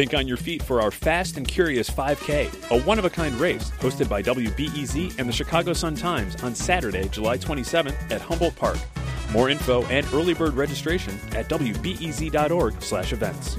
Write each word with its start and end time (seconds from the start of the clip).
Think 0.00 0.14
on 0.14 0.26
your 0.26 0.38
feet 0.38 0.62
for 0.62 0.80
our 0.80 0.90
Fast 0.90 1.36
and 1.36 1.46
Curious 1.46 1.90
5K, 1.90 2.70
a 2.70 2.80
one 2.84 2.98
of 2.98 3.04
a 3.04 3.10
kind 3.10 3.34
race 3.34 3.70
hosted 3.80 4.08
by 4.08 4.22
WBEZ 4.22 5.18
and 5.18 5.28
the 5.28 5.32
Chicago 5.32 5.74
Sun 5.74 5.96
Times 5.96 6.42
on 6.42 6.54
Saturday, 6.54 7.06
July 7.10 7.36
27th 7.36 8.10
at 8.10 8.22
Humboldt 8.22 8.56
Park. 8.56 8.78
More 9.30 9.50
info 9.50 9.84
and 9.88 10.06
early 10.14 10.32
bird 10.32 10.54
registration 10.54 11.20
at 11.32 11.50
wbez.org/events. 11.50 13.58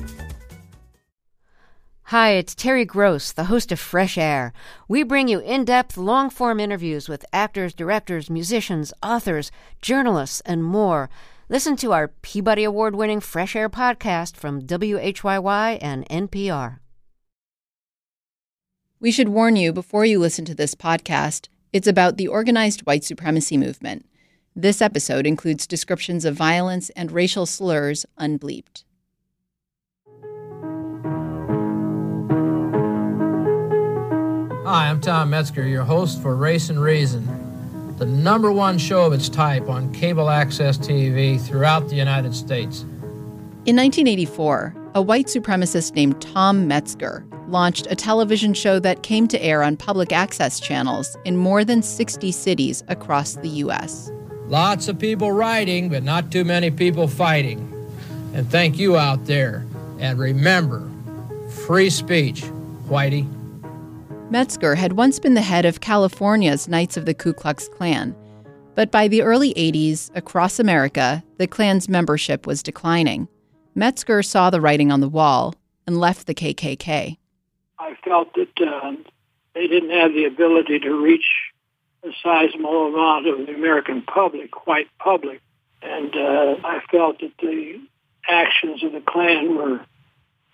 Hi, 2.05 2.31
it's 2.31 2.55
Terry 2.55 2.85
Gross, 2.85 3.31
the 3.31 3.43
host 3.43 3.71
of 3.71 3.79
Fresh 3.79 4.17
Air. 4.17 4.51
We 4.87 5.03
bring 5.03 5.27
you 5.27 5.41
in 5.41 5.63
depth, 5.63 5.95
long 5.95 6.31
form 6.31 6.59
interviews 6.59 7.07
with 7.07 7.23
actors, 7.31 7.75
directors, 7.75 8.31
musicians, 8.31 8.91
authors, 9.03 9.51
journalists, 9.79 10.41
and 10.47 10.63
more. 10.63 11.07
Listen 11.51 11.75
to 11.75 11.91
our 11.91 12.07
Peabody 12.07 12.63
Award 12.63 12.95
winning 12.95 13.19
Fresh 13.19 13.57
Air 13.57 13.67
podcast 13.67 14.37
from 14.37 14.61
WHYY 14.61 15.79
and 15.81 16.07
NPR. 16.07 16.79
We 19.01 19.11
should 19.11 19.27
warn 19.27 19.57
you 19.57 19.73
before 19.73 20.05
you 20.05 20.17
listen 20.17 20.45
to 20.45 20.55
this 20.55 20.75
podcast 20.75 21.49
it's 21.73 21.89
about 21.89 22.15
the 22.15 22.29
organized 22.29 22.83
white 22.83 23.03
supremacy 23.03 23.57
movement. 23.57 24.05
This 24.55 24.81
episode 24.81 25.27
includes 25.27 25.67
descriptions 25.67 26.23
of 26.23 26.35
violence 26.35 26.89
and 26.91 27.11
racial 27.11 27.45
slurs 27.45 28.05
unbleeped. 28.17 28.85
Hi, 34.65 34.89
I'm 34.89 35.01
Tom 35.01 35.31
Metzger, 35.31 35.67
your 35.67 35.83
host 35.83 36.21
for 36.21 36.33
Race 36.33 36.69
and 36.69 36.81
Reason, 36.81 37.50
the 38.01 38.07
number 38.07 38.51
one 38.51 38.79
show 38.79 39.05
of 39.05 39.13
its 39.13 39.29
type 39.29 39.69
on 39.69 39.93
cable 39.93 40.27
access 40.27 40.75
TV 40.75 41.39
throughout 41.39 41.87
the 41.87 41.95
United 41.95 42.33
States. 42.33 42.81
In 43.67 43.75
1984, 43.75 44.73
a 44.95 45.01
white 45.03 45.27
supremacist 45.27 45.93
named 45.93 46.19
Tom 46.19 46.67
Metzger 46.67 47.23
launched 47.47 47.85
a 47.91 47.95
television 47.95 48.55
show 48.55 48.79
that 48.79 49.03
came 49.03 49.27
to 49.27 49.39
air 49.43 49.61
on 49.61 49.77
public 49.77 50.11
access 50.11 50.59
channels 50.59 51.15
in 51.25 51.37
more 51.37 51.63
than 51.63 51.83
60 51.83 52.31
cities 52.31 52.83
across 52.87 53.35
the 53.35 53.49
U.S. 53.49 54.09
Lots 54.47 54.87
of 54.87 54.97
people 54.97 55.31
writing, 55.31 55.87
but 55.87 56.01
not 56.01 56.31
too 56.31 56.43
many 56.43 56.71
people 56.71 57.07
fighting. 57.07 57.59
And 58.33 58.49
thank 58.49 58.79
you 58.79 58.97
out 58.97 59.27
there. 59.27 59.63
And 59.99 60.17
remember, 60.17 60.89
free 61.67 61.91
speech, 61.91 62.41
Whitey. 62.87 63.27
Metzger 64.31 64.75
had 64.75 64.93
once 64.93 65.19
been 65.19 65.33
the 65.33 65.41
head 65.41 65.65
of 65.65 65.81
California's 65.81 66.69
Knights 66.69 66.95
of 66.95 67.05
the 67.05 67.13
Ku 67.13 67.33
Klux 67.33 67.67
Klan. 67.67 68.15
But 68.75 68.89
by 68.89 69.09
the 69.09 69.23
early 69.23 69.53
80s, 69.55 70.09
across 70.15 70.57
America, 70.57 71.21
the 71.37 71.47
Klan's 71.47 71.89
membership 71.89 72.47
was 72.47 72.63
declining. 72.63 73.27
Metzger 73.75 74.23
saw 74.23 74.49
the 74.49 74.61
writing 74.61 74.89
on 74.89 75.01
the 75.01 75.09
wall 75.09 75.53
and 75.85 75.99
left 75.99 76.27
the 76.27 76.33
KKK. 76.33 77.17
I 77.77 77.97
felt 78.05 78.33
that 78.35 78.61
uh, 78.65 78.93
they 79.53 79.67
didn't 79.67 79.89
have 79.89 80.13
the 80.13 80.23
ability 80.23 80.79
to 80.79 80.93
reach 80.93 81.27
a 82.05 82.11
sizable 82.23 82.87
amount 82.87 83.27
of 83.27 83.45
the 83.45 83.53
American 83.53 84.01
public, 84.01 84.65
white 84.65 84.87
public. 84.97 85.41
And 85.81 86.15
uh, 86.15 86.55
I 86.63 86.79
felt 86.89 87.19
that 87.19 87.33
the 87.41 87.81
actions 88.29 88.81
of 88.81 88.93
the 88.93 89.01
Klan 89.01 89.57
were 89.57 89.81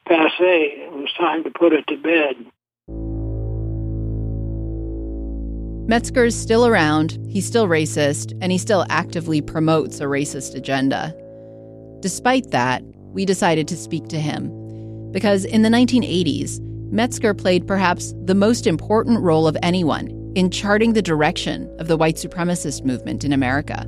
passe. 0.08 0.34
It 0.40 0.92
was 0.92 1.14
time 1.16 1.44
to 1.44 1.52
put 1.52 1.74
it 1.74 1.86
to 1.90 1.98
bed. 1.98 2.44
Metzger's 5.88 6.36
still 6.36 6.68
around, 6.68 7.18
he's 7.30 7.48
still 7.48 7.66
racist, 7.66 8.38
and 8.42 8.52
he 8.52 8.58
still 8.58 8.86
actively 8.90 9.42
promotes 9.42 10.02
a 10.02 10.04
racist 10.04 10.54
agenda. 10.54 11.16
Despite 12.02 12.52
that, 12.52 12.84
we 13.14 13.24
decided 13.24 13.70
to 13.70 13.78
speak 13.78 14.10
to 14.10 14.20
him. 14.20 14.52
Because 15.14 15.46
in 15.46 15.62
the 15.62 15.70
1980s, 15.70 16.60
Metzger 16.92 17.34
played 17.34 17.66
perhaps 17.66 18.14
the 18.26 18.36
most 18.36 18.68
important 18.68 19.22
role 19.22 19.48
of 19.48 19.56
anyone 19.64 20.10
in 20.36 20.52
charting 20.52 20.92
the 20.92 21.02
direction 21.02 21.74
of 21.80 21.88
the 21.88 21.96
white 21.96 22.16
supremacist 22.16 22.84
movement 22.84 23.24
in 23.24 23.32
America. 23.32 23.86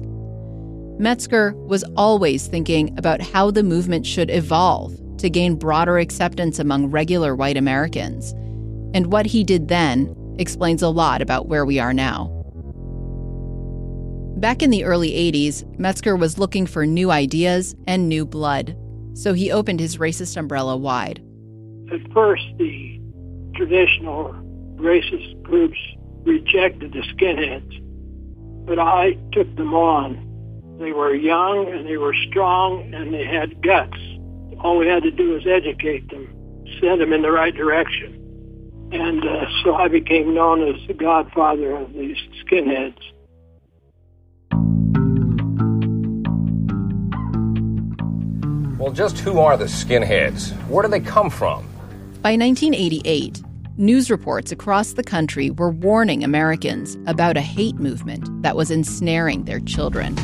Metzger 1.00 1.53
was 1.53 1.84
always 1.97 2.47
thinking 2.47 2.97
about 2.97 3.22
how 3.22 3.51
the 3.51 3.63
movement 3.63 4.06
should 4.06 4.29
evolve 4.29 4.97
to 5.18 5.29
gain 5.29 5.56
broader 5.56 5.97
acceptance 5.97 6.59
among 6.59 6.88
regular 6.91 7.35
white 7.35 7.57
Americans. 7.57 8.31
And 8.94 9.12
what 9.12 9.25
he 9.25 9.44
did 9.44 9.68
then 9.68 10.16
explains 10.39 10.81
a 10.81 10.89
lot 10.89 11.22
about 11.22 11.47
where 11.47 11.66
we 11.66 11.79
are 11.79 11.94
now. 11.94 12.35
Back 14.38 14.63
in 14.63 14.69
the 14.69 14.85
early 14.85 15.11
80s, 15.11 15.66
Metzger 15.77 16.16
was 16.16 16.39
looking 16.39 16.66
for 16.66 16.85
new 16.85 17.11
ideas 17.11 17.75
and 17.88 18.07
new 18.07 18.25
blood, 18.25 18.75
so 19.13 19.33
he 19.33 19.51
opened 19.51 19.81
his 19.81 19.97
racist 19.97 20.38
umbrella 20.38 20.77
wide. 20.77 21.22
At 21.91 22.11
first, 22.13 22.45
the 22.57 23.01
traditional 23.55 24.33
racist 24.75 25.41
groups 25.44 25.77
rejected 26.23 26.94
the 26.94 27.01
skinheads, 27.01 28.66
but 28.66 28.79
I 28.79 29.17
took 29.33 29.53
them 29.57 29.73
on. 29.73 30.25
They 30.79 30.94
were 30.94 31.13
young 31.13 31.67
and 31.67 31.85
they 31.85 31.97
were 31.97 32.16
strong 32.29 32.94
and 32.94 33.13
they 33.13 33.25
had 33.25 33.61
guts. 33.61 33.97
All 34.61 34.77
we 34.77 34.88
had 34.88 35.03
to 35.03 35.11
do 35.11 35.31
was 35.31 35.45
educate 35.45 36.09
them, 36.09 36.33
send 36.79 37.01
them 37.01 37.11
in 37.11 37.23
the 37.23 37.31
right 37.31 37.53
direction. 37.53 38.19
And 38.91 39.23
uh, 39.23 39.45
so 39.63 39.75
I 39.75 39.88
became 39.88 40.33
known 40.33 40.67
as 40.67 40.88
the 40.88 40.94
godfather 40.94 41.75
of 41.75 41.94
these 41.94 42.17
skinheads. 42.44 42.97
Well, 48.79 48.91
just 48.94 49.19
who 49.19 49.39
are 49.39 49.57
the 49.57 49.66
skinheads? 49.66 50.51
Where 50.69 50.83
do 50.83 50.89
they 50.89 51.01
come 51.01 51.29
from? 51.29 51.67
By 52.22 52.38
1988, 52.38 53.44
news 53.77 54.09
reports 54.09 54.51
across 54.51 54.94
the 54.94 55.03
country 55.03 55.51
were 55.51 55.69
warning 55.69 56.23
Americans 56.23 56.97
about 57.06 57.38
a 57.38 57.41
hate 57.41 57.75
movement 57.75 58.27
that 58.41 58.56
was 58.56 58.71
ensnaring 58.71 59.44
their 59.44 59.59
children. 59.59 60.16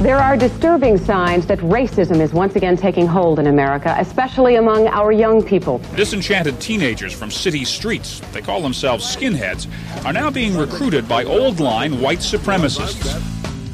There 0.00 0.18
are 0.18 0.36
disturbing 0.36 0.96
signs 0.96 1.46
that 1.46 1.58
racism 1.58 2.20
is 2.20 2.32
once 2.32 2.54
again 2.54 2.76
taking 2.76 3.04
hold 3.04 3.40
in 3.40 3.48
America, 3.48 3.96
especially 3.98 4.54
among 4.54 4.86
our 4.86 5.10
young 5.10 5.42
people. 5.42 5.78
Disenchanted 5.96 6.60
teenagers 6.60 7.12
from 7.12 7.32
city 7.32 7.64
streets, 7.64 8.20
they 8.32 8.40
call 8.40 8.62
themselves 8.62 9.04
skinheads, 9.04 9.66
are 10.04 10.12
now 10.12 10.30
being 10.30 10.56
recruited 10.56 11.08
by 11.08 11.24
old 11.24 11.58
line 11.58 12.00
white 12.00 12.20
supremacists. 12.20 13.20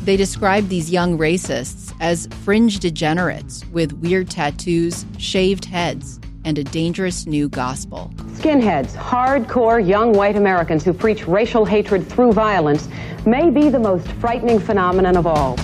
They 0.06 0.16
describe 0.16 0.68
these 0.68 0.90
young 0.90 1.18
racists 1.18 1.94
as 2.00 2.26
fringe 2.42 2.78
degenerates 2.78 3.62
with 3.66 3.92
weird 3.92 4.30
tattoos, 4.30 5.04
shaved 5.18 5.66
heads, 5.66 6.20
and 6.46 6.56
a 6.56 6.64
dangerous 6.64 7.26
new 7.26 7.50
gospel. 7.50 8.10
Skinheads, 8.38 8.94
hardcore 8.94 9.86
young 9.86 10.14
white 10.14 10.36
Americans 10.36 10.84
who 10.84 10.94
preach 10.94 11.26
racial 11.26 11.66
hatred 11.66 12.08
through 12.08 12.32
violence, 12.32 12.88
may 13.26 13.50
be 13.50 13.68
the 13.68 13.78
most 13.78 14.10
frightening 14.12 14.58
phenomenon 14.58 15.18
of 15.18 15.26
all. 15.26 15.58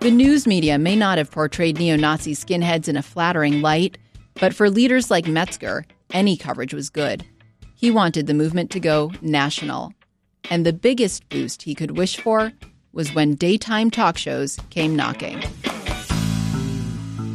The 0.00 0.10
news 0.10 0.46
media 0.46 0.78
may 0.78 0.94
not 0.94 1.18
have 1.18 1.30
portrayed 1.30 1.78
neo 1.78 1.96
Nazi 1.96 2.34
skinheads 2.34 2.86
in 2.86 2.96
a 2.96 3.02
flattering 3.02 3.62
light, 3.62 3.98
but 4.34 4.54
for 4.54 4.68
leaders 4.68 5.10
like 5.10 5.26
Metzger, 5.26 5.84
any 6.12 6.36
coverage 6.36 6.74
was 6.74 6.90
good. 6.90 7.24
He 7.74 7.90
wanted 7.90 8.26
the 8.26 8.34
movement 8.34 8.70
to 8.72 8.80
go 8.80 9.10
national. 9.20 9.92
And 10.50 10.64
the 10.64 10.72
biggest 10.72 11.28
boost 11.28 11.62
he 11.62 11.74
could 11.74 11.96
wish 11.96 12.18
for 12.18 12.52
was 12.92 13.14
when 13.14 13.34
daytime 13.34 13.90
talk 13.90 14.16
shows 14.16 14.58
came 14.70 14.94
knocking. 14.94 15.42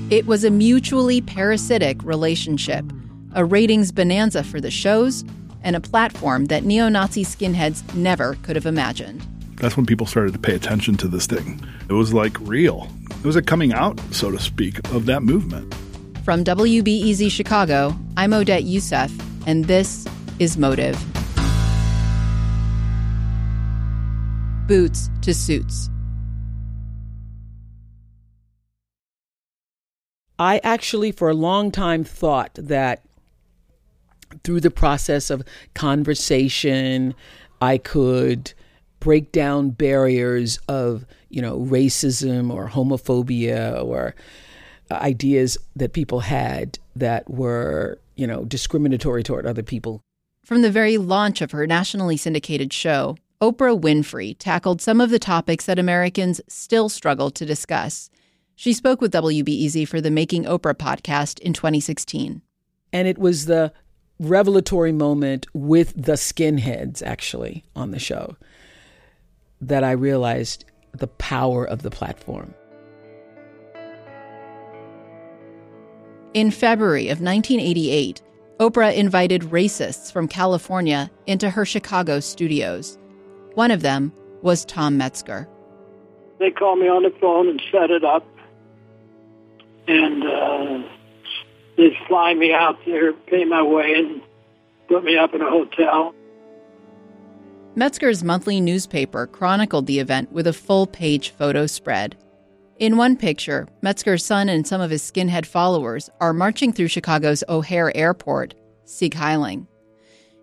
It 0.09 0.25
was 0.27 0.44
a 0.44 0.51
mutually 0.51 1.19
parasitic 1.19 2.03
relationship, 2.03 2.85
a 3.33 3.44
ratings 3.44 3.91
bonanza 3.91 4.44
for 4.44 4.61
the 4.61 4.71
shows, 4.71 5.25
and 5.63 5.75
a 5.75 5.81
platform 5.81 6.45
that 6.45 6.63
neo 6.63 6.89
Nazi 6.89 7.25
skinheads 7.25 7.94
never 7.95 8.35
could 8.44 8.55
have 8.55 8.66
imagined. 8.66 9.25
That's 9.61 9.77
when 9.77 9.85
people 9.85 10.07
started 10.07 10.33
to 10.33 10.39
pay 10.39 10.55
attention 10.55 10.97
to 10.97 11.07
this 11.07 11.27
thing. 11.27 11.61
It 11.88 11.94
was 11.94 12.16
like 12.16 12.35
real. 12.39 12.88
It 13.11 13.25
was 13.25 13.35
a 13.35 13.44
coming 13.44 13.73
out, 13.73 13.99
so 14.09 14.31
to 14.31 14.39
speak, 14.39 14.79
of 14.91 15.05
that 15.05 15.22
movement. 15.22 15.72
From 16.25 16.44
WBEZ 16.44 17.29
Chicago, 17.31 17.95
I'm 18.18 18.33
Odette 18.33 18.63
Youssef, 18.63 19.13
and 19.45 19.65
this 19.65 20.07
is 20.39 20.57
Motive. 20.57 20.97
Boots 24.68 25.12
to 25.21 25.31
suits. 25.31 25.91
I 30.39 30.59
actually, 30.63 31.12
for 31.12 31.30
a 31.30 31.36
long 31.36 31.69
time, 31.69 32.03
thought 32.03 32.56
that 32.56 33.03
through 34.44 34.62
the 34.62 34.71
process 34.71 35.30
of 35.30 35.44
conversation, 35.75 37.13
I 37.62 37.77
could 37.77 38.53
break 39.01 39.33
down 39.33 39.71
barriers 39.71 40.57
of 40.69 41.06
you 41.30 41.42
know 41.42 41.59
racism 41.59 42.50
or 42.53 42.69
homophobia 42.69 43.83
or 43.83 44.15
uh, 44.89 44.94
ideas 44.94 45.57
that 45.75 45.92
people 45.92 46.21
had 46.21 46.80
that 46.95 47.30
were 47.30 48.00
you 48.15 48.25
know 48.25 48.45
discriminatory 48.45 49.24
toward 49.24 49.45
other 49.45 49.63
people. 49.63 50.01
From 50.45 50.62
the 50.62 50.71
very 50.71 50.98
launch 50.98 51.42
of 51.42 51.51
her 51.51 51.68
nationally 51.68 52.15
syndicated 52.15 52.71
show, 52.71 53.18
Oprah 53.42 53.80
Winfrey 53.80 54.36
tackled 54.38 54.81
some 54.81 55.01
of 55.01 55.09
the 55.09 55.19
topics 55.19 55.65
that 55.65 55.80
Americans 55.80 56.39
still 56.48 56.89
struggle 56.89 57.30
to 57.31 57.45
discuss. 57.45 58.09
She 58.56 58.74
spoke 58.74 59.01
with 59.01 59.13
WBEZ 59.13 59.88
for 59.88 60.00
the 60.00 60.12
Making 60.12 60.44
Oprah 60.44 60.75
podcast 60.75 61.39
in 61.39 61.53
2016. 61.53 62.42
And 62.94 63.07
it 63.07 63.18
was 63.18 63.45
the 63.45 63.74
revelatory 64.19 64.92
moment 64.92 65.48
with 65.53 65.94
the 65.95 66.13
skinheads, 66.13 67.01
actually, 67.01 67.63
on 67.75 67.92
the 67.92 68.00
show, 68.00 68.36
that 69.62 69.84
I 69.84 69.92
realized 69.92 70.66
the 70.92 71.08
power 71.08 71.66
of 71.66 71.84
the 71.84 71.92
platform. 71.92 72.54
In 76.34 76.50
February 76.50 77.10
of 77.10 77.22
1988, 77.22 78.22
Oprah 78.60 78.96
invited 78.96 79.42
racists 79.44 80.12
from 80.12 80.28
California 80.28 81.10
into 81.28 81.50
her 81.50 81.66
Chicago 81.66 82.19
studios. 82.19 82.98
One 83.56 83.72
of 83.72 83.81
them 83.81 84.13
was 84.42 84.66
Tom 84.66 84.98
Metzger. 84.98 85.48
They 86.40 86.52
called 86.52 86.80
me 86.80 86.88
on 86.88 87.04
the 87.04 87.13
phone 87.19 87.50
and 87.50 87.62
set 87.72 87.92
it 87.92 88.04
up. 88.04 88.25
And 89.88 90.24
uh, 90.24 90.88
they'd 91.75 91.98
fly 92.08 92.34
me 92.34 92.54
out 92.54 92.78
there, 92.86 93.13
pay 93.13 93.46
my 93.46 93.62
way, 93.62 93.94
and 93.96 94.22
put 94.88 95.04
me 95.04 95.18
up 95.18 95.34
in 95.34 95.42
a 95.42 95.50
hotel. 95.50 96.13
Metzger's 97.73 98.21
monthly 98.21 98.59
newspaper 98.59 99.25
chronicled 99.27 99.88
the 99.88 100.00
event 100.00 100.29
with 100.33 100.45
a 100.45 100.51
full 100.51 100.85
page 100.85 101.29
photo 101.29 101.65
spread. 101.65 102.18
In 102.79 102.97
one 102.97 103.15
picture, 103.15 103.65
Metzger's 103.81 104.25
son 104.25 104.50
and 104.50 104.68
some 104.68 104.81
of 104.81 104.91
his 104.91 105.01
skinhead 105.01 105.45
followers 105.45 106.09
are 106.19 106.33
marching 106.33 106.73
through 106.73 106.89
Chicago's 106.89 107.45
O'Hare 107.47 107.95
Airport, 107.95 108.56
Sieg 108.83 109.13
Heiling. 109.13 109.68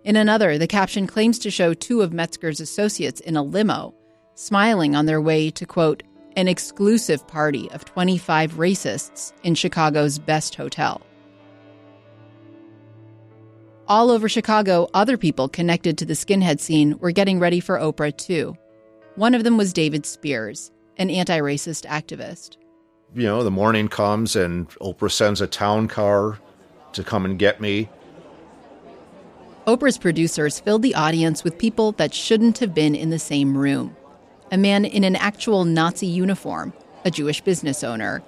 In 0.03 0.15
another, 0.15 0.57
the 0.57 0.65
caption 0.65 1.05
claims 1.05 1.37
to 1.39 1.51
show 1.51 1.75
two 1.75 2.01
of 2.01 2.13
Metzger's 2.13 2.59
associates 2.59 3.19
in 3.19 3.37
a 3.37 3.43
limo, 3.43 3.93
smiling 4.33 4.95
on 4.95 5.05
their 5.05 5.21
way 5.21 5.51
to, 5.51 5.67
quote, 5.67 6.01
an 6.35 6.47
exclusive 6.47 7.27
party 7.27 7.69
of 7.71 7.85
25 7.85 8.53
racists 8.53 9.33
in 9.43 9.53
Chicago's 9.53 10.17
best 10.17 10.55
hotel. 10.55 10.99
All 13.89 14.11
over 14.11 14.29
Chicago, 14.29 14.87
other 14.93 15.17
people 15.17 15.49
connected 15.49 15.97
to 15.97 16.05
the 16.05 16.13
skinhead 16.13 16.59
scene 16.59 16.99
were 16.99 17.09
getting 17.09 17.39
ready 17.39 17.59
for 17.59 17.79
Oprah, 17.79 18.15
too. 18.15 18.55
One 19.15 19.33
of 19.33 19.43
them 19.43 19.57
was 19.57 19.73
David 19.73 20.05
Spears, 20.05 20.69
an 20.97 21.09
anti 21.09 21.39
racist 21.39 21.87
activist. 21.87 22.57
You 23.15 23.23
know, 23.23 23.43
the 23.43 23.49
morning 23.49 23.87
comes 23.87 24.35
and 24.35 24.69
Oprah 24.75 25.11
sends 25.11 25.41
a 25.41 25.47
town 25.47 25.87
car 25.87 26.37
to 26.93 27.03
come 27.03 27.25
and 27.25 27.39
get 27.39 27.59
me. 27.59 27.89
Oprah's 29.65 29.97
producers 29.97 30.59
filled 30.59 30.83
the 30.83 30.93
audience 30.93 31.43
with 31.43 31.57
people 31.57 31.93
that 31.93 32.13
shouldn't 32.13 32.59
have 32.59 32.75
been 32.75 32.93
in 32.93 33.09
the 33.09 33.19
same 33.19 33.57
room 33.57 33.95
a 34.51 34.57
man 34.57 34.85
in 34.85 35.03
an 35.03 35.15
actual 35.15 35.65
Nazi 35.65 36.07
uniform, 36.07 36.73
a 37.05 37.11
Jewish 37.11 37.41
business 37.41 37.83
owner, 37.83 38.21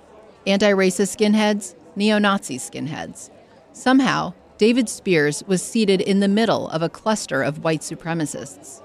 anti 0.48 0.72
racist 0.72 1.16
skinheads, 1.16 1.75
neo 1.96 2.18
Nazi 2.18 2.57
skinheads. 2.57 3.30
Somehow, 3.74 4.34
David 4.62 4.88
Spears 4.90 5.44
was 5.48 5.60
seated 5.63 6.02
in 6.02 6.19
the 6.19 6.28
middle 6.28 6.69
of 6.69 6.84
a 6.84 6.88
cluster 6.88 7.42
of 7.42 7.63
white 7.63 7.81
supremacists. 7.81 8.84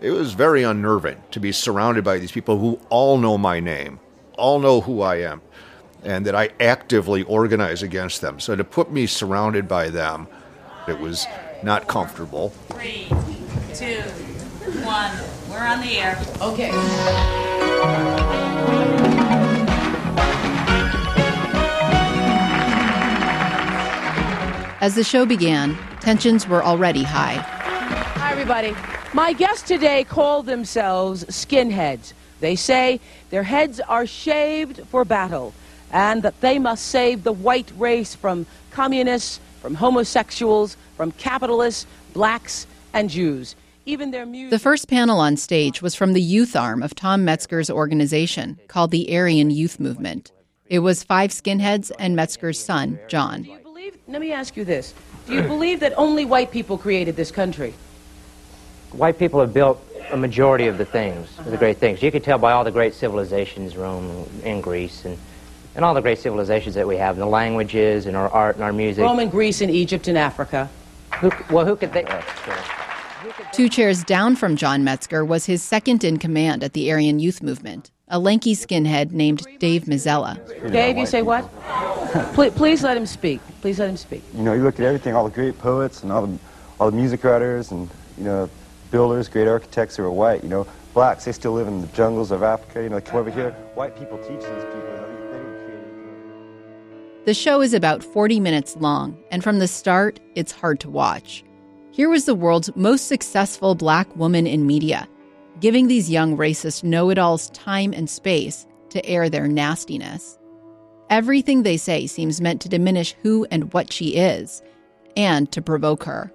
It 0.00 0.12
was 0.12 0.34
very 0.34 0.62
unnerving 0.62 1.20
to 1.32 1.40
be 1.40 1.50
surrounded 1.50 2.04
by 2.04 2.18
these 2.18 2.30
people 2.30 2.58
who 2.60 2.78
all 2.90 3.18
know 3.18 3.36
my 3.36 3.58
name, 3.58 3.98
all 4.38 4.60
know 4.60 4.80
who 4.80 5.00
I 5.00 5.16
am, 5.16 5.42
and 6.04 6.24
that 6.26 6.36
I 6.36 6.50
actively 6.60 7.24
organize 7.24 7.82
against 7.82 8.20
them. 8.20 8.38
So 8.38 8.54
to 8.54 8.62
put 8.62 8.92
me 8.92 9.08
surrounded 9.08 9.66
by 9.66 9.88
them, 9.88 10.28
it 10.86 11.00
was 11.00 11.26
not 11.60 11.88
comfortable. 11.88 12.50
Three, 12.68 13.08
two, 13.74 14.02
one. 14.84 15.10
We're 15.50 15.66
on 15.66 15.80
the 15.80 15.98
air. 15.98 16.22
Okay. 16.40 16.70
As 24.86 24.94
the 24.94 25.02
show 25.02 25.26
began, 25.26 25.76
tensions 25.98 26.46
were 26.46 26.62
already 26.62 27.02
high. 27.02 27.38
Hi, 27.38 28.30
everybody. 28.30 28.72
My 29.12 29.32
guests 29.32 29.66
today 29.66 30.04
call 30.04 30.44
themselves 30.44 31.24
skinheads. 31.24 32.12
They 32.38 32.54
say 32.54 33.00
their 33.30 33.42
heads 33.42 33.80
are 33.80 34.06
shaved 34.06 34.86
for 34.86 35.04
battle 35.04 35.52
and 35.90 36.22
that 36.22 36.40
they 36.40 36.60
must 36.60 36.86
save 36.86 37.24
the 37.24 37.32
white 37.32 37.72
race 37.76 38.14
from 38.14 38.46
communists, 38.70 39.40
from 39.60 39.74
homosexuals, 39.74 40.76
from 40.96 41.10
capitalists, 41.10 41.84
blacks, 42.12 42.68
and 42.92 43.10
Jews. 43.10 43.56
Even 43.86 44.12
their 44.12 44.24
music. 44.24 44.52
The 44.52 44.60
first 44.60 44.86
panel 44.86 45.18
on 45.18 45.36
stage 45.36 45.82
was 45.82 45.96
from 45.96 46.12
the 46.12 46.22
youth 46.22 46.54
arm 46.54 46.80
of 46.80 46.94
Tom 46.94 47.24
Metzger's 47.24 47.70
organization 47.70 48.60
called 48.68 48.92
the 48.92 49.12
Aryan 49.12 49.50
Youth 49.50 49.80
Movement. 49.80 50.30
It 50.66 50.78
was 50.78 51.02
five 51.02 51.32
skinheads 51.32 51.90
and 51.98 52.14
Metzger's 52.14 52.64
son, 52.64 53.00
John. 53.08 53.48
Let 54.08 54.20
me 54.20 54.32
ask 54.32 54.56
you 54.56 54.64
this. 54.64 54.94
Do 55.26 55.34
you 55.34 55.42
believe 55.42 55.80
that 55.80 55.92
only 55.96 56.24
white 56.24 56.50
people 56.50 56.78
created 56.78 57.16
this 57.16 57.30
country? 57.30 57.74
White 58.92 59.18
people 59.18 59.40
have 59.40 59.52
built 59.52 59.82
a 60.10 60.16
majority 60.16 60.66
of 60.68 60.78
the 60.78 60.84
things, 60.84 61.34
the 61.36 61.42
uh-huh. 61.42 61.56
great 61.56 61.78
things. 61.78 62.02
You 62.02 62.12
can 62.12 62.22
tell 62.22 62.38
by 62.38 62.52
all 62.52 62.64
the 62.64 62.70
great 62.70 62.94
civilizations, 62.94 63.76
Rome 63.76 64.28
and 64.44 64.62
Greece, 64.62 65.04
and, 65.04 65.18
and 65.74 65.84
all 65.84 65.94
the 65.94 66.00
great 66.00 66.18
civilizations 66.18 66.74
that 66.76 66.86
we 66.86 66.96
have, 66.96 67.16
and 67.16 67.22
the 67.22 67.26
languages 67.26 68.06
and 68.06 68.16
our 68.16 68.28
art 68.28 68.54
and 68.54 68.64
our 68.64 68.72
music. 68.72 69.02
Rome 69.02 69.18
and 69.18 69.30
Greece 69.30 69.60
and 69.60 69.70
Egypt 69.70 70.08
and 70.08 70.16
Africa. 70.16 70.70
Who, 71.20 71.30
well, 71.50 71.66
who 71.66 71.76
could 71.76 71.92
they? 71.92 72.04
Oh, 72.06 72.22
Two 73.52 73.68
chairs 73.68 74.04
down 74.04 74.36
from 74.36 74.56
John 74.56 74.84
Metzger 74.84 75.24
was 75.24 75.46
his 75.46 75.62
second 75.62 76.04
in 76.04 76.18
command 76.18 76.62
at 76.62 76.74
the 76.74 76.92
Aryan 76.92 77.18
Youth 77.18 77.42
Movement, 77.42 77.90
a 78.08 78.18
lanky 78.18 78.54
skinhead 78.54 79.10
named 79.10 79.44
Dave 79.58 79.84
Mazzella. 79.84 80.36
Dave, 80.70 80.96
you 80.96 81.06
say 81.06 81.22
what? 81.22 81.48
please, 82.34 82.52
please 82.52 82.82
let 82.84 82.96
him 82.96 83.06
speak. 83.06 83.40
Please 83.60 83.78
let 83.80 83.90
him 83.90 83.96
speak. 83.96 84.22
You 84.34 84.42
know, 84.42 84.52
you 84.52 84.62
look 84.62 84.78
at 84.78 84.86
everything, 84.86 85.14
all 85.14 85.24
the 85.24 85.34
great 85.34 85.58
poets 85.58 86.02
and 86.02 86.12
all 86.12 86.26
the, 86.26 86.38
all 86.78 86.90
the 86.90 86.96
music 86.96 87.24
writers 87.24 87.72
and, 87.72 87.90
you 88.16 88.24
know, 88.24 88.48
builders, 88.92 89.28
great 89.28 89.48
architects 89.48 89.96
who 89.96 90.04
are 90.04 90.10
white. 90.10 90.44
You 90.44 90.48
know, 90.48 90.66
blacks, 90.94 91.24
they 91.24 91.32
still 91.32 91.52
live 91.52 91.66
in 91.66 91.80
the 91.80 91.88
jungles 91.88 92.30
of 92.30 92.44
Africa. 92.44 92.82
You 92.82 92.90
know, 92.90 93.00
they 93.00 93.06
come 93.10 93.18
over 93.18 93.30
here. 93.30 93.50
White 93.74 93.98
people 93.98 94.18
teach 94.18 94.38
these 94.38 94.64
people. 94.64 94.82
Everything 94.94 95.66
created. 95.66 97.26
The 97.26 97.34
show 97.34 97.60
is 97.60 97.74
about 97.74 98.04
40 98.04 98.38
minutes 98.38 98.76
long, 98.76 99.18
and 99.32 99.42
from 99.42 99.58
the 99.58 99.66
start, 99.66 100.20
it's 100.36 100.52
hard 100.52 100.78
to 100.80 100.90
watch. 100.90 101.42
Here 101.90 102.08
was 102.08 102.24
the 102.24 102.34
world's 102.34 102.74
most 102.76 103.08
successful 103.08 103.74
black 103.74 104.14
woman 104.16 104.46
in 104.46 104.66
media, 104.66 105.08
giving 105.60 105.88
these 105.88 106.10
young 106.10 106.36
racist 106.36 106.84
know 106.84 107.10
it 107.10 107.18
alls 107.18 107.50
time 107.50 107.92
and 107.92 108.08
space 108.08 108.66
to 108.90 109.04
air 109.06 109.28
their 109.28 109.48
nastiness. 109.48 110.38
Everything 111.10 111.62
they 111.62 111.76
say 111.76 112.06
seems 112.06 112.40
meant 112.40 112.60
to 112.62 112.68
diminish 112.68 113.14
who 113.22 113.46
and 113.50 113.72
what 113.72 113.92
she 113.92 114.16
is, 114.16 114.62
and 115.16 115.50
to 115.52 115.62
provoke 115.62 116.04
her. 116.04 116.32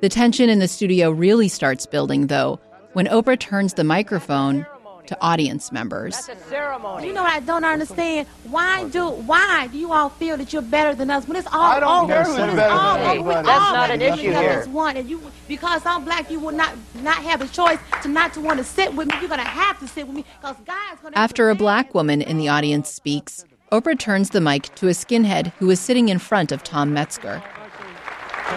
The 0.00 0.08
tension 0.08 0.50
in 0.50 0.58
the 0.58 0.68
studio 0.68 1.10
really 1.10 1.48
starts 1.48 1.86
building, 1.86 2.26
though, 2.26 2.60
when 2.92 3.06
Oprah 3.06 3.38
turns 3.38 3.74
the 3.74 3.84
microphone 3.84 4.66
to 5.08 5.16
audience 5.20 5.70
members. 5.72 6.28
You 6.28 7.12
know 7.12 7.22
what 7.22 7.32
I 7.32 7.40
don't 7.40 7.64
understand? 7.64 8.26
Why 8.44 8.88
do 8.88 9.08
why 9.10 9.68
do 9.72 9.78
you 9.78 9.92
all 9.92 10.08
feel 10.10 10.36
that 10.36 10.52
you're 10.52 10.62
better 10.62 10.94
than 10.94 11.10
us 11.10 11.26
when 11.26 11.36
it's 11.36 11.46
all 11.52 11.62
I 11.62 11.80
don't 11.80 12.04
over? 12.04 12.12
care 12.12 12.22
When 12.24 12.30
who's 12.34 12.38
it's 12.48 12.56
better 12.56 12.72
all 12.74 12.94
than 12.98 13.02
over. 13.18 13.28
We 13.28 13.34
anybody. 13.34 13.36
all 13.36 13.42
That's 13.44 13.72
not 13.72 13.90
an 13.90 14.02
issue 14.02 14.30
here. 14.32 14.64
one. 14.68 14.96
And 14.96 15.08
you 15.08 15.20
because 15.48 15.84
I'm 15.86 16.04
black, 16.04 16.30
you 16.30 16.40
will 16.40 16.52
not 16.52 16.74
not 17.02 17.16
have 17.18 17.40
a 17.42 17.48
choice 17.48 17.78
to 18.02 18.08
not 18.08 18.32
to 18.34 18.40
want 18.40 18.58
to 18.58 18.64
sit 18.64 18.94
with 18.94 19.08
me. 19.08 19.14
You're 19.20 19.28
gonna 19.28 19.42
have 19.44 19.78
to 19.80 19.88
sit 19.88 20.06
with 20.06 20.16
me 20.16 20.24
because 20.40 20.56
God's 20.64 21.00
gonna. 21.02 21.16
After 21.16 21.50
a 21.50 21.54
black 21.54 21.94
woman 21.94 22.22
in 22.22 22.38
the 22.38 22.48
audience 22.48 22.88
speaks, 22.90 23.44
Oprah 23.72 23.98
turns 23.98 24.30
the 24.30 24.40
mic 24.40 24.74
to 24.76 24.88
a 24.88 24.92
skinhead 24.92 25.52
who 25.58 25.68
is 25.70 25.80
sitting 25.80 26.08
in 26.08 26.18
front 26.18 26.52
of 26.52 26.62
Tom 26.62 26.92
Metzger. 26.92 27.42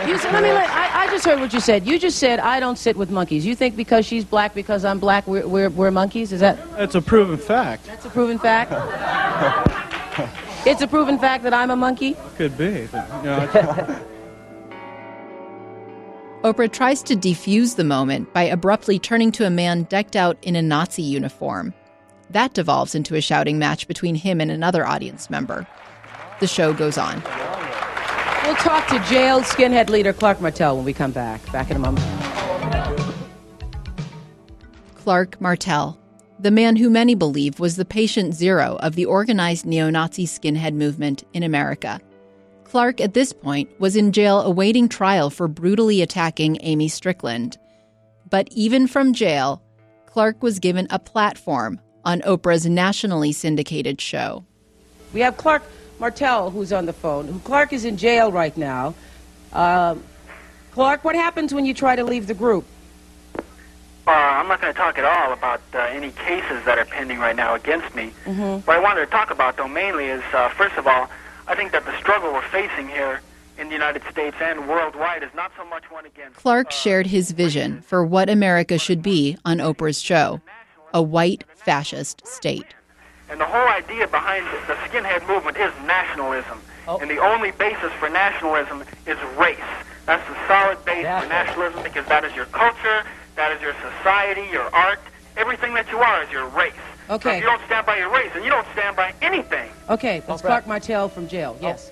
You 0.08 0.18
said, 0.20 0.32
let 0.34 0.44
me 0.44 0.52
let, 0.52 0.70
I, 0.70 1.06
I 1.06 1.08
just 1.08 1.26
heard 1.26 1.40
what 1.40 1.52
you 1.52 1.60
said. 1.60 1.88
You 1.88 1.98
just 1.98 2.20
said, 2.20 2.40
I 2.40 2.60
don't 2.60 2.78
sit 2.78 2.96
with 2.96 3.10
monkeys. 3.10 3.44
You 3.46 3.56
think 3.56 3.76
because 3.76 4.06
she's 4.06 4.24
black, 4.24 4.54
because 4.54 4.86
I'm 4.86 5.00
black, 5.00 5.26
we're, 5.26 5.48
we're, 5.48 5.70
we're 5.70 5.90
monkeys? 5.90 6.32
Is 6.32 6.42
that? 6.42 6.58
That's 6.78 6.94
a 6.94 7.02
proven 7.02 7.38
fact. 7.38 7.86
That's 7.86 8.06
a 8.06 8.10
proven 8.10 8.38
fact? 8.38 8.72
it's 10.68 10.82
a 10.82 10.88
proven 10.88 11.18
fact 11.18 11.44
that 11.44 11.54
I'm 11.56 11.72
a 11.72 11.76
monkey? 11.76 12.16
Could 12.38 12.56
be. 12.56 12.88
But, 12.92 13.08
you 13.24 13.30
know, 13.30 14.06
Oprah 16.44 16.72
tries 16.72 17.02
to 17.04 17.16
defuse 17.16 17.76
the 17.76 17.84
moment 17.84 18.32
by 18.32 18.44
abruptly 18.44 19.00
turning 19.00 19.32
to 19.34 19.46
a 19.46 19.50
man 19.50 19.84
decked 19.84 20.16
out 20.16 20.38
in 20.44 20.56
a 20.56 20.62
Nazi 20.62 21.02
uniform. 21.02 21.74
That 22.30 22.54
devolves 22.54 22.94
into 22.94 23.16
a 23.16 23.22
shouting 23.22 23.58
match 23.58 23.88
between 23.88 24.14
him 24.16 24.40
and 24.40 24.52
another 24.52 24.86
audience 24.86 25.30
member. 25.32 25.68
The 26.40 26.48
show 26.48 26.74
goes 26.74 26.98
on. 26.98 27.24
We'll 28.50 28.58
talk 28.58 28.88
to 28.88 28.98
jailed 29.08 29.44
skinhead 29.44 29.92
leader 29.92 30.12
Clark 30.12 30.42
Martell 30.42 30.76
when 30.76 30.84
we 30.84 30.92
come 30.92 31.12
back. 31.12 31.40
Back 31.52 31.70
in 31.70 31.78
a 31.78 31.80
moment. 31.80 32.04
Clark 34.96 35.40
Martell, 35.40 36.00
the 36.40 36.50
man 36.50 36.76
who 36.76 36.90
many 36.90 37.14
believe 37.14 37.60
was 37.60 37.76
the 37.76 37.86
patient 37.86 38.34
zero 38.34 38.78
of 38.82 38.96
the 38.96 39.06
organized 39.06 39.68
neo 39.68 39.92
Nazi 39.92 40.26
skinhead 40.26 40.74
movement 40.74 41.24
in 41.32 41.44
America. 41.44 42.02
Clark, 42.64 43.00
at 43.00 43.14
this 43.14 43.34
point, 43.34 43.70
was 43.80 43.96
in 43.96 44.12
jail 44.12 44.42
awaiting 44.42 44.90
trial 44.90 45.30
for 45.30 45.48
brutally 45.48 46.02
attacking 46.02 46.58
Amy 46.62 46.88
Strickland. 46.88 47.56
But 48.32 48.48
even 48.52 48.88
from 48.88 49.14
jail, 49.14 49.62
Clark 50.08 50.42
was 50.42 50.58
given 50.58 50.88
a 50.90 50.98
platform 50.98 51.80
on 52.04 52.22
Oprah's 52.22 52.66
nationally 52.66 53.32
syndicated 53.32 54.02
show. 54.02 54.44
We 55.14 55.20
have 55.20 55.38
Clark 55.38 55.62
Martell, 56.00 56.50
who's 56.50 56.72
on 56.72 56.86
the 56.86 56.94
phone. 56.94 57.40
Clark 57.42 57.74
is 57.74 57.86
in 57.86 57.98
jail 57.98 58.32
right 58.32 58.56
now. 58.56 58.96
Uh, 59.52 59.96
Clark, 60.72 61.04
what 61.04 61.16
happens 61.16 61.54
when 61.54 61.66
you 61.66 61.74
try 61.74 61.96
to 61.96 62.04
leave 62.04 62.28
the 62.28 62.34
group? 62.34 62.66
Uh, 63.36 64.12
I'm 64.12 64.48
not 64.48 64.62
going 64.62 64.74
to 64.74 64.78
talk 64.78 64.98
at 64.98 65.06
all 65.06 65.34
about 65.34 65.62
uh, 65.74 65.80
any 65.80 66.12
cases 66.12 66.64
that 66.66 66.80
are 66.80 66.86
pending 66.86 67.20
right 67.20 67.36
now 67.36 67.54
against 67.54 67.94
me. 67.94 68.12
Mm-hmm. 68.26 68.66
What 68.66 68.78
I 68.78 68.80
wanted 68.80 69.02
to 69.02 69.12
talk 69.12 69.30
about, 69.30 69.58
though, 69.58 69.68
mainly 69.68 70.06
is, 70.06 70.24
uh, 70.34 70.50
first 70.50 70.78
of 70.78 70.88
all, 70.88 71.10
I 71.48 71.56
think 71.56 71.72
that 71.74 71.86
the 71.86 71.96
struggle 72.00 72.32
we're 72.34 72.42
facing 72.50 72.88
here 72.88 73.22
in 73.60 73.68
the 73.68 73.74
United 73.74 74.02
States 74.10 74.38
and 74.40 74.68
worldwide 74.68 75.22
is 75.22 75.30
not 75.36 75.52
so 75.58 75.66
much 75.66 75.92
one 75.92 76.06
against. 76.06 76.38
Clark 76.38 76.72
shared 76.72 77.08
his 77.08 77.32
vision 77.32 77.82
for 77.82 78.04
what 78.06 78.30
America 78.30 78.78
should 78.78 79.04
be 79.04 79.38
on 79.46 79.58
Oprah's 79.58 80.02
show 80.02 80.42
a 80.92 81.02
white 81.02 81.44
fascist 81.56 82.26
state. 82.26 82.66
And 83.30 83.40
the 83.40 83.46
whole 83.46 83.68
idea 83.68 84.08
behind 84.08 84.46
the 84.68 84.74
skinhead 84.88 85.28
movement 85.28 85.58
is 85.58 85.72
nationalism. 85.86 86.62
Oh. 86.88 86.98
And 86.98 87.10
the 87.10 87.20
only 87.20 87.52
basis 87.52 87.92
for 88.00 88.10
nationalism 88.10 88.84
is 89.06 89.18
race. 89.38 89.60
That's 90.06 90.28
the 90.28 90.36
solid 90.48 90.84
base 90.86 91.06
for 91.06 91.28
nationalism 91.30 91.84
because 91.84 92.06
that 92.08 92.24
is 92.26 92.36
your 92.36 92.46
culture, 92.46 93.04
that 93.36 93.52
is 93.56 93.62
your 93.62 93.76
society, 93.76 94.48
your 94.52 94.74
art. 94.74 95.00
Everything 95.38 95.74
that 95.76 95.88
you 95.92 96.00
are 96.00 96.24
is 96.24 96.32
your 96.32 96.48
race. 96.48 96.74
So 97.08 97.16
if 97.16 97.26
you 97.26 97.42
don't 97.42 97.62
stand 97.66 97.86
by 97.86 97.98
your 97.98 98.12
race, 98.12 98.32
then 98.34 98.44
you 98.44 98.50
don't 98.50 98.68
stand 98.74 98.96
by 98.96 99.14
anything. 99.22 99.70
Okay, 99.90 100.22
that's 100.28 100.42
Clark 100.42 100.68
Martell 100.68 101.10
from 101.10 101.28
jail. 101.28 101.58
Yes. 101.62 101.92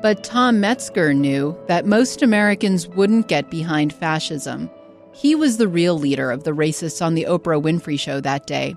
But 0.00 0.24
Tom 0.24 0.60
Metzger 0.60 1.14
knew 1.14 1.56
that 1.68 1.86
most 1.86 2.22
Americans 2.22 2.88
wouldn't 2.88 3.28
get 3.28 3.50
behind 3.50 3.92
fascism. 3.92 4.70
He 5.14 5.34
was 5.34 5.56
the 5.58 5.68
real 5.68 5.98
leader 5.98 6.30
of 6.30 6.44
the 6.44 6.52
racists 6.52 7.04
on 7.04 7.14
the 7.14 7.24
Oprah 7.28 7.60
Winfrey 7.62 7.98
Show 7.98 8.20
that 8.20 8.46
day. 8.46 8.74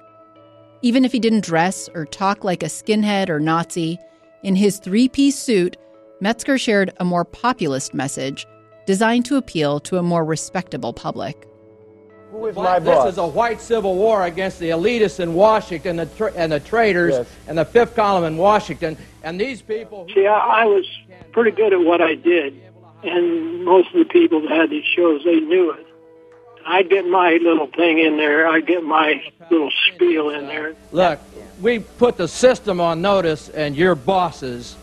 Even 0.81 1.05
if 1.05 1.11
he 1.11 1.19
didn't 1.19 1.45
dress 1.45 1.89
or 1.95 2.05
talk 2.05 2.43
like 2.43 2.61
a 2.61 2.67
skinhead 2.67 3.29
or 3.29 3.39
Nazi, 3.39 3.97
in 4.43 4.55
his 4.55 4.77
three 4.79 5.07
piece 5.07 5.37
suit, 5.39 5.77
Metzger 6.21 6.57
shared 6.57 6.93
a 6.97 7.05
more 7.05 7.25
populist 7.25 7.93
message 7.93 8.45
designed 8.85 9.25
to 9.25 9.37
appeal 9.37 9.79
to 9.81 9.97
a 9.97 10.03
more 10.03 10.23
respectable 10.23 10.93
public. 10.93 11.47
But 12.31 12.79
this 12.83 13.05
is 13.13 13.17
a 13.17 13.25
white 13.25 13.61
civil 13.61 13.95
war 13.95 14.25
against 14.25 14.59
the 14.59 14.69
elitists 14.69 15.21
in 15.21 15.33
Washington 15.33 15.99
and 15.99 16.09
the, 16.11 16.15
tra- 16.15 16.33
and 16.33 16.51
the 16.51 16.59
traitors 16.59 17.13
Yes. 17.13 17.27
and 17.47 17.57
the 17.57 17.63
fifth 17.65 17.95
column 17.95 18.25
in 18.25 18.35
Washington. 18.37 18.97
And 19.23 19.39
these 19.39 19.61
people. 19.61 20.05
See, 20.13 20.27
I, 20.27 20.63
I 20.63 20.65
was 20.65 20.85
pretty 21.31 21.51
good 21.51 21.71
at 21.71 21.79
what 21.79 22.01
I 22.01 22.15
did, 22.15 22.61
and 23.03 23.63
most 23.63 23.87
of 23.87 23.99
the 23.99 24.05
people 24.05 24.41
that 24.41 24.51
had 24.51 24.69
these 24.69 24.83
shows, 24.83 25.23
they 25.23 25.39
knew 25.39 25.71
it. 25.71 25.85
I'd 26.65 26.89
get 26.89 27.05
my 27.05 27.37
little 27.41 27.67
thing 27.67 27.99
in 27.99 28.17
there. 28.17 28.47
I'd 28.47 28.65
get 28.65 28.83
my 28.83 29.21
little 29.51 29.71
spiel 29.93 30.31
in 30.31 30.47
there. 30.47 30.75
Look, 30.91 31.19
we 31.61 31.79
put 31.79 32.17
the 32.17 32.27
system 32.27 32.81
on 32.81 33.01
notice 33.01 33.49
and 33.49 33.75
your 33.75 33.93
bosses 33.95 34.75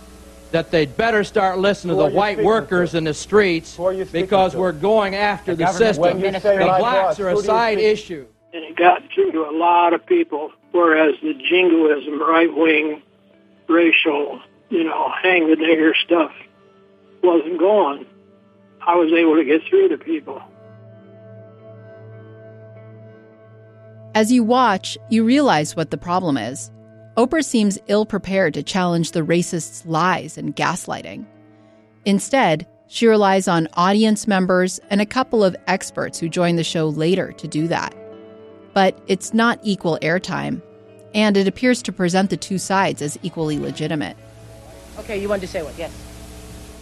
that 0.52 0.70
they'd 0.70 0.96
better 0.96 1.24
start 1.24 1.58
listening 1.58 1.96
Who 1.96 2.04
to 2.04 2.10
the 2.10 2.16
white 2.16 2.42
workers 2.42 2.92
to? 2.92 2.98
in 2.98 3.04
the 3.04 3.14
streets 3.14 3.78
because 4.12 4.52
to? 4.52 4.58
we're 4.58 4.72
going 4.72 5.16
after 5.16 5.54
The 5.56 5.64
the, 5.64 5.72
system. 5.72 6.20
The 6.20 6.74
blacks 6.78 7.18
are 7.18 7.30
a 7.30 7.36
side 7.38 7.78
issue. 7.78 8.26
And 8.54 8.62
it 8.64 8.76
got 8.76 9.02
through 9.14 9.32
to 9.32 9.48
a 9.48 9.56
lot 9.56 9.94
of 9.94 10.04
people, 10.04 10.52
whereas 10.72 11.14
the 11.22 11.32
jingoism, 11.32 12.20
right-wing, 12.20 13.02
racial, 13.66 14.40
you 14.68 14.84
know, 14.84 15.10
hang 15.22 15.48
the 15.48 15.56
nigger 15.56 15.92
stuff 16.04 16.32
wasn't 17.22 17.58
going. 17.58 18.04
I 18.86 18.96
was 18.96 19.10
able 19.12 19.36
to 19.36 19.44
get 19.44 19.62
through 19.68 19.88
to 19.88 19.98
people. 19.98 20.42
As 24.14 24.30
you 24.30 24.44
watch, 24.44 24.98
you 25.08 25.24
realize 25.24 25.74
what 25.74 25.90
the 25.90 25.96
problem 25.96 26.36
is. 26.36 26.70
Oprah 27.16 27.42
seems 27.42 27.78
ill 27.86 28.04
prepared 28.04 28.52
to 28.54 28.62
challenge 28.62 29.12
the 29.12 29.22
racists' 29.22 29.84
lies 29.86 30.36
and 30.36 30.54
gaslighting. 30.54 31.24
Instead, 32.04 32.66
she 32.88 33.06
relies 33.06 33.48
on 33.48 33.68
audience 33.72 34.26
members 34.26 34.78
and 34.90 35.00
a 35.00 35.06
couple 35.06 35.42
of 35.42 35.56
experts 35.66 36.18
who 36.18 36.28
join 36.28 36.56
the 36.56 36.64
show 36.64 36.90
later 36.90 37.32
to 37.32 37.48
do 37.48 37.66
that. 37.68 37.94
But 38.74 39.00
it's 39.06 39.32
not 39.32 39.58
equal 39.62 39.98
airtime, 40.02 40.60
and 41.14 41.34
it 41.38 41.48
appears 41.48 41.80
to 41.82 41.92
present 41.92 42.28
the 42.28 42.36
two 42.36 42.58
sides 42.58 43.00
as 43.00 43.18
equally 43.22 43.58
legitimate. 43.58 44.18
Okay, 44.98 45.18
you 45.18 45.28
wanted 45.30 45.42
to 45.42 45.48
say 45.48 45.62
what? 45.62 45.78
Yes. 45.78 45.90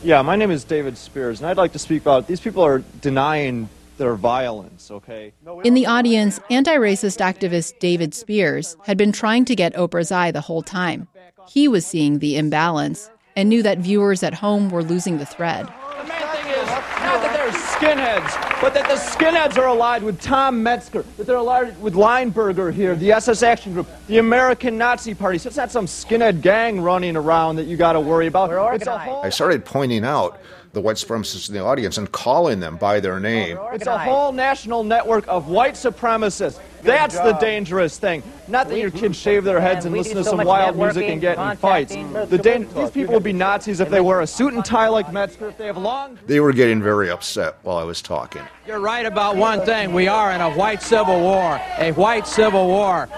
Yeah, 0.02 0.20
my 0.22 0.34
name 0.34 0.50
is 0.50 0.64
David 0.64 0.98
Spears, 0.98 1.40
and 1.40 1.48
I'd 1.48 1.56
like 1.56 1.72
to 1.72 1.78
speak 1.78 2.02
about 2.02 2.26
these 2.26 2.40
people 2.40 2.64
are 2.64 2.82
denying 3.00 3.68
their 4.00 4.16
violence, 4.16 4.90
okay? 4.90 5.32
In 5.62 5.74
the 5.74 5.86
audience, 5.86 6.40
anti 6.48 6.74
racist 6.74 7.18
activist 7.20 7.78
David 7.78 8.14
Spears 8.14 8.76
had 8.84 8.96
been 8.96 9.12
trying 9.12 9.44
to 9.44 9.54
get 9.54 9.74
Oprah's 9.74 10.10
eye 10.10 10.30
the 10.30 10.40
whole 10.40 10.62
time. 10.62 11.06
He 11.48 11.68
was 11.68 11.86
seeing 11.86 12.18
the 12.18 12.36
imbalance 12.36 13.10
and 13.36 13.48
knew 13.48 13.62
that 13.62 13.78
viewers 13.78 14.22
at 14.22 14.32
home 14.32 14.70
were 14.70 14.82
losing 14.82 15.18
the 15.18 15.26
thread. 15.26 15.66
The 15.66 16.04
main 16.04 16.20
thing 16.28 16.46
is 16.50 16.66
not 16.66 17.20
that 17.22 17.32
they're 17.34 17.52
skinheads, 17.52 18.60
but 18.62 18.72
that 18.72 18.88
the 18.88 18.94
skinheads 18.94 19.58
are 19.58 19.68
allied 19.68 20.02
with 20.02 20.18
Tom 20.20 20.62
Metzger, 20.62 21.04
that 21.18 21.26
they're 21.26 21.36
allied 21.36 21.78
with 21.82 21.92
Leinberger 21.92 22.72
here, 22.72 22.96
the 22.96 23.12
SS 23.12 23.42
Action 23.42 23.74
Group, 23.74 23.86
the 24.06 24.16
American 24.16 24.78
Nazi 24.78 25.14
Party. 25.14 25.36
So 25.36 25.48
it's 25.48 25.58
not 25.58 25.70
some 25.70 25.84
skinhead 25.84 26.40
gang 26.40 26.80
running 26.80 27.16
around 27.16 27.56
that 27.56 27.66
you 27.66 27.76
got 27.76 27.92
to 27.92 28.00
worry 28.00 28.28
about. 28.28 28.50
It's 28.74 28.86
a 28.86 28.98
whole, 28.98 29.22
I 29.22 29.28
started 29.28 29.66
pointing 29.66 30.06
out 30.06 30.40
the 30.72 30.80
white 30.80 30.96
supremacists 30.96 31.48
in 31.48 31.54
the 31.54 31.62
audience 31.62 31.98
and 31.98 32.10
calling 32.12 32.60
them 32.60 32.76
by 32.76 33.00
their 33.00 33.18
name. 33.18 33.58
it's 33.72 33.86
a 33.86 33.98
whole 33.98 34.32
national 34.32 34.84
network 34.84 35.26
of 35.26 35.48
white 35.48 35.74
supremacists. 35.74 36.60
That's 36.82 37.18
the 37.18 37.32
dangerous 37.34 37.98
thing. 37.98 38.22
Not 38.48 38.68
that 38.68 38.78
your 38.78 38.90
kids 38.90 39.18
shave 39.18 39.44
their 39.44 39.60
heads 39.60 39.84
and 39.84 39.94
listen 39.94 40.16
to 40.16 40.24
so 40.24 40.36
some 40.36 40.46
wild 40.46 40.76
music 40.76 41.08
and 41.08 41.20
get 41.20 41.38
in 41.38 41.56
fights. 41.56 41.94
The 41.94 42.38
dan- 42.38 42.68
these 42.74 42.90
people 42.90 43.14
would 43.14 43.22
be 43.22 43.32
Nazis 43.32 43.80
if 43.80 43.90
they 43.90 44.00
wear 44.00 44.20
a 44.20 44.26
suit 44.26 44.54
and 44.54 44.64
tie 44.64 44.88
like 44.88 45.12
Metzger, 45.12 45.48
if 45.48 45.58
they 45.58 45.66
have 45.66 45.76
long 45.76 46.18
They 46.26 46.40
were 46.40 46.52
getting 46.52 46.80
very 46.82 47.10
upset 47.10 47.56
while 47.62 47.76
I 47.76 47.84
was 47.84 48.00
talking. 48.00 48.42
You're 48.66 48.80
right 48.80 49.04
about 49.04 49.36
one 49.36 49.64
thing. 49.64 49.92
We 49.92 50.08
are 50.08 50.32
in 50.32 50.40
a 50.40 50.50
white 50.50 50.82
civil 50.82 51.20
war, 51.20 51.60
a 51.78 51.92
white 51.92 52.26
civil 52.26 52.68
war. 52.68 53.08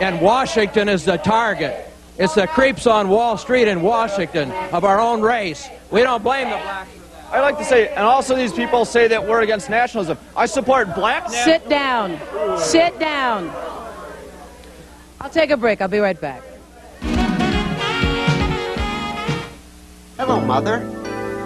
And 0.00 0.20
Washington 0.20 0.88
is 0.88 1.04
the 1.04 1.16
target. 1.16 1.88
It's 2.16 2.34
the 2.36 2.46
creeps 2.46 2.86
on 2.86 3.08
Wall 3.08 3.36
Street 3.36 3.66
in 3.66 3.82
Washington 3.82 4.52
of 4.72 4.84
our 4.84 5.00
own 5.00 5.20
race. 5.20 5.68
We 5.90 6.02
don't 6.02 6.22
blame 6.22 6.48
the 6.48 6.56
blacks. 6.56 6.90
I 7.32 7.40
like 7.40 7.58
to 7.58 7.64
say, 7.64 7.88
and 7.88 8.04
also 8.04 8.36
these 8.36 8.52
people 8.52 8.84
say 8.84 9.08
that 9.08 9.26
we're 9.26 9.40
against 9.40 9.68
nationalism. 9.68 10.16
I 10.36 10.46
support 10.46 10.94
black 10.94 11.28
Sit 11.28 11.68
down. 11.68 12.20
Sit 12.56 12.96
down. 13.00 13.50
I'll 15.20 15.30
take 15.30 15.50
a 15.50 15.56
break. 15.56 15.80
I'll 15.80 15.88
be 15.88 15.98
right 15.98 16.20
back. 16.20 16.42
Hello, 20.16 20.38
Mother. 20.40 20.78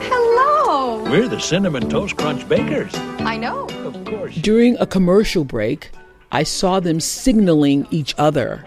Hello. 0.03 1.03
We're 1.05 1.29
the 1.29 1.41
Cinnamon 1.41 1.89
Toast 1.89 2.19
Crunch 2.19 2.47
Bakers. 2.47 2.95
I 3.21 3.39
know. 3.39 3.69
Of 3.87 4.05
course. 4.05 4.35
During 4.35 4.77
a 4.79 4.87
commercial 4.87 5.45
break, 5.45 5.91
I 6.31 6.43
saw 6.43 6.81
them 6.81 7.01
signaling 7.01 7.87
each 7.91 8.15
other 8.19 8.67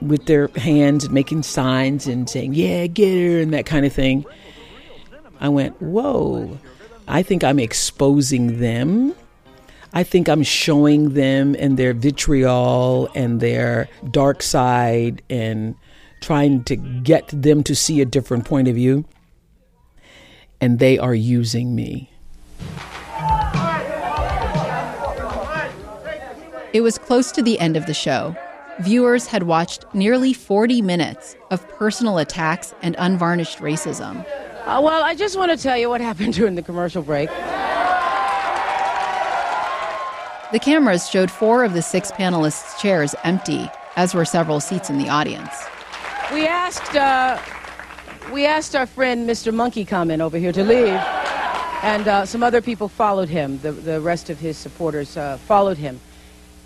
with 0.00 0.26
their 0.26 0.48
hands 0.48 1.04
and 1.04 1.14
making 1.14 1.42
signs 1.42 2.06
and 2.06 2.28
saying, 2.28 2.54
Yeah, 2.54 2.86
get 2.86 3.12
her, 3.12 3.40
and 3.40 3.52
that 3.52 3.66
kind 3.66 3.84
of 3.86 3.92
thing. 3.92 4.24
I 5.40 5.48
went, 5.48 5.80
Whoa, 5.80 6.58
I 7.06 7.22
think 7.22 7.44
I'm 7.44 7.58
exposing 7.58 8.60
them. 8.60 9.14
I 9.92 10.02
think 10.02 10.28
I'm 10.28 10.42
showing 10.42 11.14
them 11.14 11.56
and 11.58 11.78
their 11.78 11.94
vitriol 11.94 13.08
and 13.14 13.40
their 13.40 13.88
dark 14.10 14.42
side 14.42 15.22
and 15.30 15.74
trying 16.20 16.64
to 16.64 16.76
get 16.76 17.28
them 17.28 17.62
to 17.64 17.74
see 17.74 18.00
a 18.00 18.04
different 18.04 18.44
point 18.44 18.68
of 18.68 18.74
view. 18.74 19.06
And 20.60 20.78
they 20.78 20.98
are 20.98 21.14
using 21.14 21.74
me. 21.74 22.10
It 26.74 26.82
was 26.82 26.98
close 26.98 27.32
to 27.32 27.42
the 27.42 27.58
end 27.58 27.76
of 27.76 27.86
the 27.86 27.94
show. 27.94 28.36
Viewers 28.80 29.26
had 29.26 29.42
watched 29.42 29.84
nearly 29.92 30.32
40 30.32 30.82
minutes 30.82 31.34
of 31.50 31.66
personal 31.70 32.18
attacks 32.18 32.72
and 32.80 32.94
unvarnished 32.98 33.58
racism. 33.58 34.24
Uh, 34.66 34.80
well, 34.80 35.02
I 35.02 35.16
just 35.16 35.36
want 35.36 35.50
to 35.50 35.56
tell 35.56 35.76
you 35.76 35.88
what 35.88 36.00
happened 36.10 36.34
during 36.34 36.54
the 36.54 36.62
commercial 36.62 37.02
break. 37.02 37.28
The 40.50 40.60
cameras 40.60 41.10
showed 41.10 41.30
four 41.30 41.64
of 41.64 41.74
the 41.74 41.82
six 41.82 42.12
panelists' 42.12 42.78
chairs 42.78 43.14
empty, 43.24 43.68
as 43.96 44.14
were 44.14 44.24
several 44.24 44.60
seats 44.60 44.88
in 44.88 44.98
the 44.98 45.08
audience. 45.08 45.52
We 46.32 46.46
asked, 46.46 46.94
uh, 46.94 47.38
we 48.32 48.46
asked 48.46 48.76
our 48.76 48.86
friend 48.86 49.28
Mr. 49.28 49.52
Monkey 49.52 49.84
Comment 49.84 50.22
over 50.22 50.38
here 50.38 50.52
to 50.52 50.62
leave, 50.62 51.00
and 51.82 52.06
uh, 52.06 52.24
some 52.24 52.44
other 52.44 52.62
people 52.62 52.88
followed 52.88 53.28
him. 53.28 53.58
The, 53.58 53.72
the 53.72 54.00
rest 54.00 54.30
of 54.30 54.38
his 54.38 54.56
supporters 54.56 55.16
uh, 55.16 55.36
followed 55.38 55.78
him. 55.78 56.00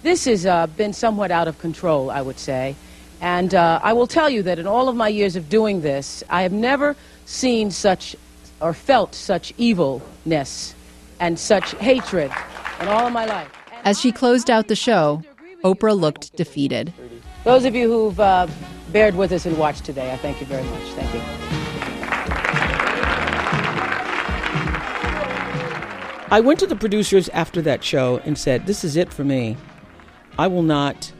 This 0.03 0.25
has 0.25 0.47
uh, 0.47 0.67
been 0.67 0.93
somewhat 0.93 1.31
out 1.31 1.47
of 1.47 1.59
control, 1.59 2.11
I 2.11 2.23
would 2.23 2.39
say. 2.39 2.75
And 3.21 3.55
uh, 3.55 3.79
I 3.83 3.93
will 3.93 4.09
tell 4.09 4.29
you 4.29 4.43
that 4.43 4.59
in 4.59 4.67
all 4.67 4.89
of 4.89 4.97
my 4.97 5.07
years 5.07 5.37
of 5.37 5.49
doing 5.49 5.83
this, 5.83 6.25
I 6.29 6.43
have 6.43 6.53
never 6.53 6.97
seen 7.25 7.71
such 7.71 8.17
or 8.61 8.73
felt 8.73 9.15
such 9.15 9.53
evilness 9.59 10.75
and 11.21 11.39
such 11.39 11.73
hatred 11.77 12.33
in 12.81 12.89
all 12.89 13.07
of 13.07 13.13
my 13.13 13.27
life. 13.27 13.49
As 13.85 14.01
she 14.01 14.11
closed 14.11 14.51
out 14.51 14.67
the 14.67 14.77
show, 14.77 15.23
Oprah 15.63 15.99
looked 15.99 16.35
defeated. 16.35 16.93
Those 17.45 17.65
of 17.65 17.77
you 17.77 17.89
who've 17.89 18.19
uh, 18.19 18.49
bared 18.91 19.15
with 19.15 19.31
us 19.31 19.47
and 19.47 19.57
watched 19.57 19.85
today, 19.85 20.13
I 20.13 20.17
thank 20.17 20.41
you 20.41 20.47
very 20.47 20.65
much. 20.65 20.83
Thank 20.95 21.15
you. 21.15 21.21
I 26.31 26.41
went 26.41 26.59
to 26.61 26.67
the 26.67 26.77
producers 26.77 27.29
after 27.29 27.63
that 27.63 27.85
show 27.85 28.19
and 28.25 28.39
said, 28.39 28.67
This 28.67 28.85
is 28.85 28.97
it 28.97 29.13
for 29.13 29.23
me. 29.23 29.57
I 30.39 30.47
will 30.47 30.63
not 30.63 31.13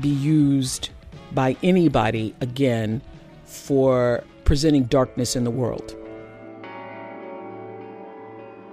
be 0.00 0.08
used 0.08 0.90
by 1.32 1.56
anybody 1.62 2.34
again 2.40 3.02
for 3.44 4.24
presenting 4.44 4.84
darkness 4.84 5.36
in 5.36 5.44
the 5.44 5.50
world. 5.50 5.96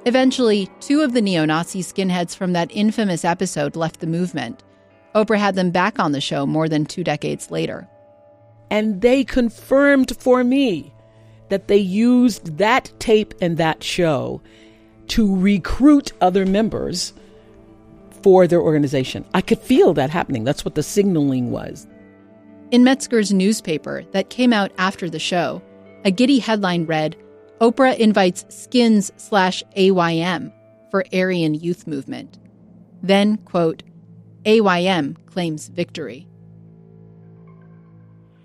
Eventually, 0.06 0.68
two 0.80 1.02
of 1.02 1.14
the 1.14 1.22
neo 1.22 1.46
Nazi 1.46 1.84
skinheads 1.84 2.36
from 2.36 2.54
that 2.54 2.72
infamous 2.72 3.24
episode 3.24 3.76
left 3.76 4.00
the 4.00 4.08
movement. 4.08 4.64
Oprah 5.14 5.38
had 5.38 5.56
them 5.56 5.70
back 5.70 6.00
on 6.00 6.12
the 6.12 6.22
show 6.22 6.46
more 6.46 6.68
than 6.68 6.86
two 6.86 7.04
decades 7.04 7.52
later. 7.52 7.88
And 8.72 9.02
they 9.02 9.24
confirmed 9.24 10.16
for 10.18 10.44
me 10.44 10.94
that 11.50 11.68
they 11.68 11.78
used 11.78 12.58
that 12.58 12.92
tape 13.00 13.34
and 13.42 13.58
that 13.58 13.84
show 13.84 14.42
to 15.10 15.36
recruit 15.36 16.14
other 16.22 16.46
members 16.46 17.14
for 18.24 18.48
their 18.48 18.62
organization. 18.62 19.26
I 19.34 19.42
could 19.42 19.60
feel 19.60 19.94
that 19.94 20.10
happening. 20.10 20.44
That's 20.44 20.66
what 20.66 20.76
the 20.76 20.84
signaling 20.84 21.52
was. 21.52 21.88
In 22.72 22.84
Metzger's 22.84 23.34
newspaper 23.34 24.04
that 24.12 24.30
came 24.30 24.54
out 24.54 24.72
after 24.78 25.10
the 25.10 25.20
show, 25.20 25.62
a 26.06 26.12
giddy 26.12 26.40
headline 26.40 26.86
read 26.86 27.16
Oprah 27.60 27.98
invites 27.98 28.46
skins 28.50 29.12
slash 29.18 29.62
AYM 29.76 30.52
for 30.90 31.06
Aryan 31.14 31.54
Youth 31.54 31.86
Movement. 31.86 32.40
Then, 33.04 33.38
quote, 33.38 33.84
AYM 34.46 35.16
claims 35.28 35.68
victory. 35.68 36.28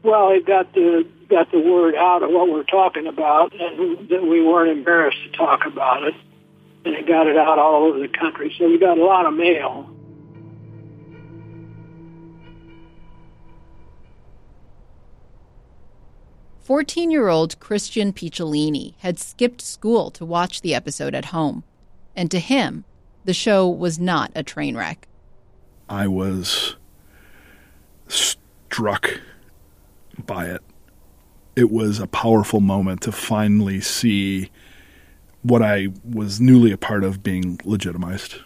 Well, 0.02 0.30
it 0.30 0.46
got 0.46 0.72
the 0.74 1.06
got 1.28 1.50
the 1.50 1.58
word 1.58 1.94
out 1.96 2.22
of 2.22 2.30
what 2.30 2.48
we're 2.48 2.62
talking 2.64 3.06
about, 3.06 3.52
and 3.52 4.08
that 4.08 4.22
we 4.22 4.42
weren't 4.42 4.70
embarrassed 4.70 5.18
to 5.24 5.36
talk 5.36 5.66
about 5.66 6.04
it, 6.04 6.14
and 6.86 6.94
it 6.94 7.06
got 7.06 7.26
it 7.26 7.36
out 7.36 7.58
all 7.58 7.84
over 7.84 7.98
the 7.98 8.08
country. 8.08 8.54
So 8.58 8.68
we 8.68 8.78
got 8.78 8.96
a 8.96 9.04
lot 9.04 9.26
of 9.26 9.34
mail. 9.34 9.90
Fourteen-year-old 16.60 17.60
Christian 17.60 18.12
Picciolini 18.12 18.94
had 18.98 19.18
skipped 19.18 19.60
school 19.60 20.10
to 20.12 20.24
watch 20.24 20.62
the 20.62 20.74
episode 20.74 21.14
at 21.14 21.26
home, 21.26 21.62
and 22.16 22.30
to 22.30 22.40
him, 22.40 22.84
the 23.24 23.34
show 23.34 23.68
was 23.68 24.00
not 24.00 24.32
a 24.34 24.42
train 24.42 24.76
wreck. 24.76 25.06
I 25.88 26.08
was 26.08 26.74
struck 28.08 29.20
by 30.24 30.46
it. 30.46 30.60
It 31.54 31.70
was 31.70 32.00
a 32.00 32.08
powerful 32.08 32.60
moment 32.60 33.00
to 33.02 33.12
finally 33.12 33.80
see 33.80 34.50
what 35.46 35.62
I 35.62 35.88
was 36.04 36.40
newly 36.40 36.72
a 36.72 36.76
part 36.76 37.04
of 37.04 37.22
being 37.22 37.60
legitimized. 37.64 38.36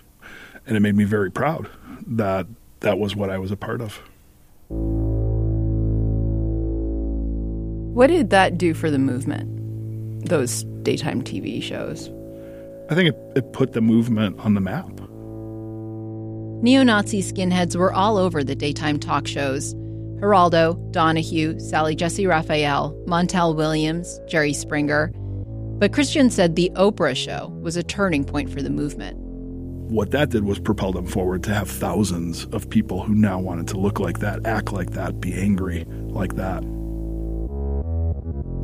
And 0.67 0.77
it 0.77 0.81
made 0.81 0.95
me 0.95 1.05
very 1.05 1.31
proud 1.31 1.69
that 2.07 2.47
that 2.81 2.99
was 2.99 3.17
what 3.17 3.31
I 3.31 3.39
was 3.39 3.51
a 3.51 3.57
part 3.57 3.81
of. 3.81 4.01
What 7.95 8.09
did 8.09 8.31
that 8.31 8.59
do 8.59 8.75
for 8.75 8.91
the 8.91 8.99
movement? 8.99 10.29
Those 10.29 10.65
daytime 10.83 11.23
TV 11.23 11.63
shows? 11.63 12.11
I 12.91 12.95
think 12.95 13.15
it, 13.15 13.17
it 13.37 13.53
put 13.53 13.73
the 13.73 13.81
movement 13.81 14.39
on 14.41 14.55
the 14.55 14.61
map. 14.61 14.89
Neo 16.63 16.83
Nazi 16.83 17.23
skinheads 17.23 17.75
were 17.75 17.93
all 17.93 18.19
over 18.19 18.45
the 18.45 18.55
daytime 18.55 18.99
talk 18.99 19.27
shows 19.27 19.75
Geraldo, 20.21 20.93
Donahue, 20.93 21.59
Sally 21.59 21.95
Jessy 21.97 22.27
Raphael, 22.27 22.95
Montel 23.07 23.57
Williams, 23.57 24.21
Jerry 24.29 24.53
Springer. 24.53 25.13
But 25.81 25.95
Christian 25.95 26.29
said 26.29 26.57
the 26.57 26.71
Oprah 26.77 27.17
show 27.17 27.49
was 27.63 27.79
a 27.79 27.83
turning 27.83 28.23
point 28.23 28.51
for 28.51 28.61
the 28.61 28.69
movement. 28.69 29.17
What 29.91 30.11
that 30.11 30.29
did 30.29 30.45
was 30.45 30.59
propel 30.59 30.93
them 30.93 31.07
forward 31.07 31.43
to 31.45 31.55
have 31.55 31.71
thousands 31.71 32.45
of 32.53 32.69
people 32.69 33.03
who 33.03 33.15
now 33.15 33.41
wanted 33.41 33.67
to 33.69 33.79
look 33.79 33.99
like 33.99 34.19
that, 34.19 34.45
act 34.45 34.73
like 34.75 34.91
that, 34.91 35.21
be 35.21 35.33
angry 35.33 35.87
like 35.89 36.37
that. 36.37 36.63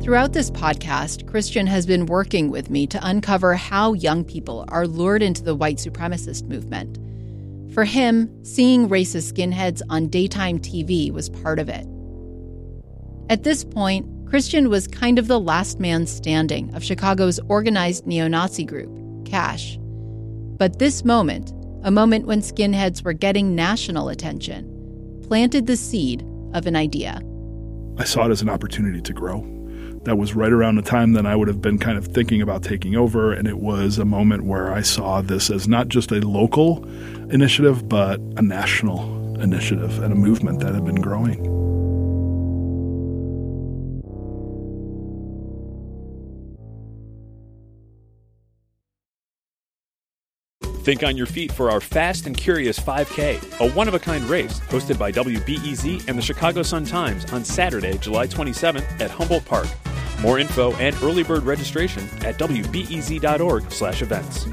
Throughout 0.03 0.33
this 0.33 0.51
podcast, 0.51 1.25
Christian 1.27 1.65
has 1.65 1.87
been 1.87 2.05
working 2.05 2.51
with 2.51 2.69
me 2.69 2.85
to 2.85 2.99
uncover 3.01 3.55
how 3.55 3.93
young 3.93 4.23
people 4.23 4.63
are 4.67 4.85
lured 4.85 5.23
into 5.23 5.43
the 5.43 5.55
white 5.55 5.77
supremacist 5.77 6.43
movement. 6.43 6.99
For 7.73 7.83
him, 7.83 8.29
seeing 8.45 8.89
racist 8.89 9.33
skinheads 9.33 9.81
on 9.89 10.07
daytime 10.07 10.59
TV 10.59 11.11
was 11.11 11.29
part 11.29 11.57
of 11.57 11.67
it. 11.67 11.87
At 13.31 13.43
this 13.43 13.63
point, 13.63 14.05
Christian 14.29 14.69
was 14.69 14.87
kind 14.87 15.19
of 15.19 15.27
the 15.27 15.39
last 15.39 15.79
man 15.79 16.05
standing 16.05 16.73
of 16.75 16.83
Chicago's 16.83 17.39
organized 17.47 18.05
neo 18.05 18.27
Nazi 18.27 18.65
group, 18.65 18.89
CASH. 19.25 19.77
But 20.57 20.79
this 20.79 21.05
moment, 21.05 21.53
a 21.83 21.91
moment 21.91 22.27
when 22.27 22.41
skinheads 22.41 23.03
were 23.03 23.13
getting 23.13 23.55
national 23.55 24.09
attention, 24.09 25.21
planted 25.27 25.65
the 25.65 25.77
seed 25.77 26.25
of 26.53 26.67
an 26.67 26.75
idea. 26.75 27.21
I 27.97 28.03
saw 28.03 28.25
it 28.25 28.31
as 28.31 28.41
an 28.41 28.49
opportunity 28.49 29.01
to 29.01 29.13
grow 29.13 29.41
that 30.03 30.17
was 30.17 30.35
right 30.35 30.51
around 30.51 30.75
the 30.75 30.81
time 30.81 31.13
that 31.13 31.25
I 31.25 31.35
would 31.35 31.47
have 31.47 31.61
been 31.61 31.77
kind 31.77 31.97
of 31.97 32.07
thinking 32.07 32.41
about 32.41 32.63
taking 32.63 32.95
over. 32.95 33.33
And 33.33 33.47
it 33.47 33.59
was 33.59 33.97
a 33.97 34.05
moment 34.05 34.45
where 34.45 34.71
I 34.71 34.81
saw 34.81 35.21
this 35.21 35.49
as 35.49 35.67
not 35.67 35.89
just 35.89 36.11
a 36.11 36.25
local 36.25 36.85
initiative, 37.29 37.89
but 37.89 38.19
a 38.37 38.41
national 38.41 39.37
initiative 39.41 40.01
and 40.01 40.13
a 40.13 40.15
movement 40.15 40.61
that 40.61 40.73
had 40.73 40.85
been 40.85 41.01
growing. 41.01 41.56
Think 50.87 51.03
on 51.03 51.17
your 51.17 51.25
feet 51.25 51.51
for 51.51 51.69
our 51.69 51.81
Fast 51.81 52.27
and 52.27 52.37
Curious 52.37 52.79
5K, 52.79 53.59
a 53.59 53.69
one 53.73 53.89
of 53.89 53.93
a 53.93 53.99
kind 53.99 54.23
race 54.23 54.61
hosted 54.69 54.97
by 54.97 55.11
WBEZ 55.11 56.07
and 56.07 56.17
the 56.17 56.21
Chicago 56.21 56.63
Sun 56.63 56.85
Times 56.85 57.25
on 57.33 57.43
Saturday, 57.43 57.97
July 57.97 58.25
27th 58.25 59.01
at 59.01 59.11
Humboldt 59.11 59.43
Park. 59.43 59.67
More 60.21 60.39
info 60.39 60.71
and 60.75 60.95
early 61.03 61.23
bird 61.23 61.43
registration 61.43 62.03
at 62.21 62.37
wbez.org/events. 62.37 64.47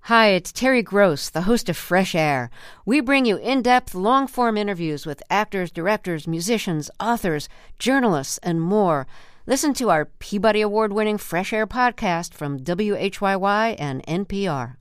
Hi, 0.00 0.28
it's 0.28 0.52
Terry 0.52 0.82
Gross, 0.82 1.30
the 1.30 1.48
host 1.48 1.70
of 1.70 1.76
Fresh 1.78 2.14
Air. 2.14 2.50
We 2.84 3.00
bring 3.00 3.24
you 3.24 3.38
in-depth, 3.38 3.94
long-form 3.94 4.58
interviews 4.58 5.06
with 5.06 5.22
actors, 5.30 5.70
directors, 5.70 6.28
musicians, 6.28 6.90
authors, 7.00 7.48
journalists, 7.78 8.38
and 8.42 8.60
more. 8.60 9.06
Listen 9.48 9.72
to 9.74 9.90
our 9.90 10.06
Peabody 10.06 10.60
Award-winning 10.60 11.18
Fresh 11.18 11.52
Air 11.52 11.68
podcast 11.68 12.34
from 12.34 12.58
WHYY 12.58 13.76
and 13.78 14.04
NPR. 14.06 14.74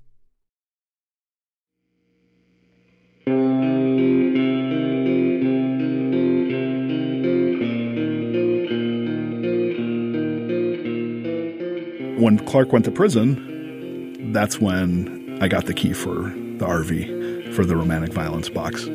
when 12.17 12.39
Clark 12.47 12.73
went 12.73 12.85
to 12.85 12.91
prison, 12.91 14.31
that's 14.33 14.59
when 14.59 15.37
I 15.41 15.47
got 15.47 15.67
the 15.67 15.75
key 15.75 15.93
for 15.93 16.23
the 16.23 16.65
RV 16.65 17.53
for 17.53 17.65
the 17.65 17.75
romantic 17.75 18.13
violence 18.13 18.49
box. 18.49 18.89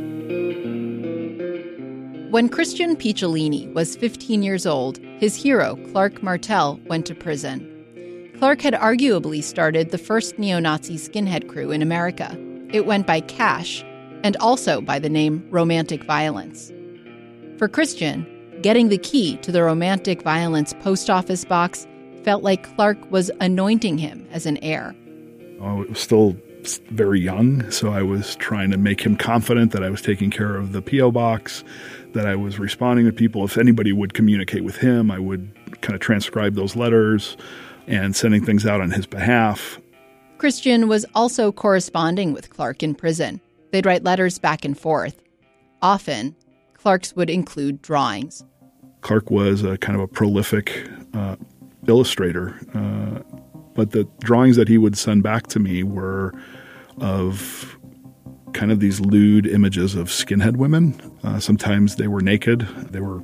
When 2.30 2.48
Christian 2.48 2.94
Picciolini 2.94 3.72
was 3.74 3.96
15 3.96 4.44
years 4.44 4.64
old, 4.64 4.98
his 5.18 5.34
hero, 5.34 5.74
Clark 5.90 6.22
Martell, 6.22 6.78
went 6.86 7.04
to 7.06 7.14
prison. 7.16 7.66
Clark 8.38 8.60
had 8.60 8.74
arguably 8.74 9.42
started 9.42 9.90
the 9.90 9.98
first 9.98 10.38
neo 10.38 10.60
Nazi 10.60 10.94
skinhead 10.94 11.48
crew 11.48 11.72
in 11.72 11.82
America. 11.82 12.38
It 12.72 12.86
went 12.86 13.04
by 13.04 13.18
Cash 13.18 13.82
and 14.22 14.36
also 14.36 14.80
by 14.80 15.00
the 15.00 15.08
name 15.08 15.44
Romantic 15.50 16.04
Violence. 16.04 16.70
For 17.58 17.66
Christian, 17.66 18.24
getting 18.62 18.90
the 18.90 18.98
key 18.98 19.36
to 19.38 19.50
the 19.50 19.64
romantic 19.64 20.22
violence 20.22 20.72
post 20.84 21.10
office 21.10 21.44
box 21.44 21.84
felt 22.22 22.44
like 22.44 22.76
Clark 22.76 23.10
was 23.10 23.32
anointing 23.40 23.98
him 23.98 24.24
as 24.30 24.46
an 24.46 24.56
heir. 24.58 24.94
Oh, 25.60 25.82
it 25.82 25.90
was 25.90 25.98
still 25.98 26.36
very 26.66 27.20
young, 27.20 27.70
so 27.70 27.92
I 27.92 28.02
was 28.02 28.36
trying 28.36 28.70
to 28.70 28.76
make 28.76 29.00
him 29.00 29.16
confident 29.16 29.72
that 29.72 29.82
I 29.82 29.90
was 29.90 30.02
taking 30.02 30.30
care 30.30 30.56
of 30.56 30.72
the 30.72 30.82
P.O. 30.82 31.10
box, 31.10 31.64
that 32.12 32.26
I 32.26 32.36
was 32.36 32.58
responding 32.58 33.06
to 33.06 33.12
people. 33.12 33.44
If 33.44 33.58
anybody 33.58 33.92
would 33.92 34.14
communicate 34.14 34.64
with 34.64 34.76
him, 34.76 35.10
I 35.10 35.18
would 35.18 35.50
kind 35.80 35.94
of 35.94 36.00
transcribe 36.00 36.54
those 36.54 36.76
letters 36.76 37.36
and 37.86 38.14
sending 38.14 38.44
things 38.44 38.66
out 38.66 38.80
on 38.80 38.90
his 38.90 39.06
behalf. 39.06 39.80
Christian 40.38 40.88
was 40.88 41.04
also 41.14 41.52
corresponding 41.52 42.32
with 42.32 42.50
Clark 42.50 42.82
in 42.82 42.94
prison. 42.94 43.40
They'd 43.72 43.86
write 43.86 44.04
letters 44.04 44.38
back 44.38 44.64
and 44.64 44.78
forth. 44.78 45.20
Often, 45.82 46.34
Clark's 46.74 47.14
would 47.14 47.30
include 47.30 47.82
drawings. 47.82 48.44
Clark 49.02 49.30
was 49.30 49.62
a 49.62 49.78
kind 49.78 49.96
of 49.96 50.02
a 50.02 50.08
prolific 50.08 50.88
uh, 51.14 51.36
illustrator, 51.86 52.58
uh, 52.74 53.29
but 53.80 53.92
the 53.92 54.04
drawings 54.18 54.56
that 54.56 54.68
he 54.68 54.76
would 54.76 54.94
send 54.94 55.22
back 55.22 55.46
to 55.46 55.58
me 55.58 55.82
were 55.82 56.34
of 56.98 57.78
kind 58.52 58.70
of 58.70 58.78
these 58.78 59.00
lewd 59.00 59.46
images 59.46 59.94
of 59.94 60.08
skinhead 60.08 60.58
women. 60.58 61.00
Uh, 61.24 61.40
sometimes 61.40 61.96
they 61.96 62.06
were 62.06 62.20
naked. 62.20 62.60
They 62.90 63.00
were 63.00 63.22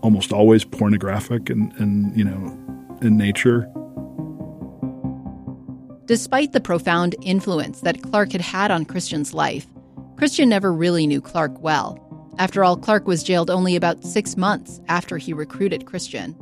almost 0.00 0.32
always 0.32 0.64
pornographic 0.64 1.50
and, 1.50 1.74
and 1.74 2.16
you 2.16 2.24
know, 2.24 2.98
in 3.02 3.18
nature. 3.18 3.70
Despite 6.06 6.54
the 6.54 6.60
profound 6.62 7.14
influence 7.20 7.82
that 7.82 8.00
Clark 8.00 8.32
had 8.32 8.40
had 8.40 8.70
on 8.70 8.86
Christian's 8.86 9.34
life, 9.34 9.66
Christian 10.16 10.48
never 10.48 10.72
really 10.72 11.06
knew 11.06 11.20
Clark 11.20 11.62
well. 11.62 12.02
After 12.38 12.64
all, 12.64 12.78
Clark 12.78 13.06
was 13.06 13.22
jailed 13.22 13.50
only 13.50 13.76
about 13.76 14.02
six 14.02 14.38
months 14.38 14.80
after 14.88 15.18
he 15.18 15.34
recruited 15.34 15.84
Christian. 15.84 16.34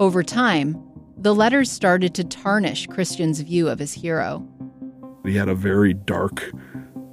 Over 0.00 0.24
time, 0.24 0.85
the 1.26 1.34
letters 1.34 1.68
started 1.68 2.14
to 2.14 2.22
tarnish 2.22 2.86
Christian's 2.86 3.40
view 3.40 3.68
of 3.68 3.80
his 3.80 3.92
hero. 3.92 4.46
He 5.24 5.34
had 5.34 5.48
a 5.48 5.56
very 5.56 5.92
dark 5.92 6.52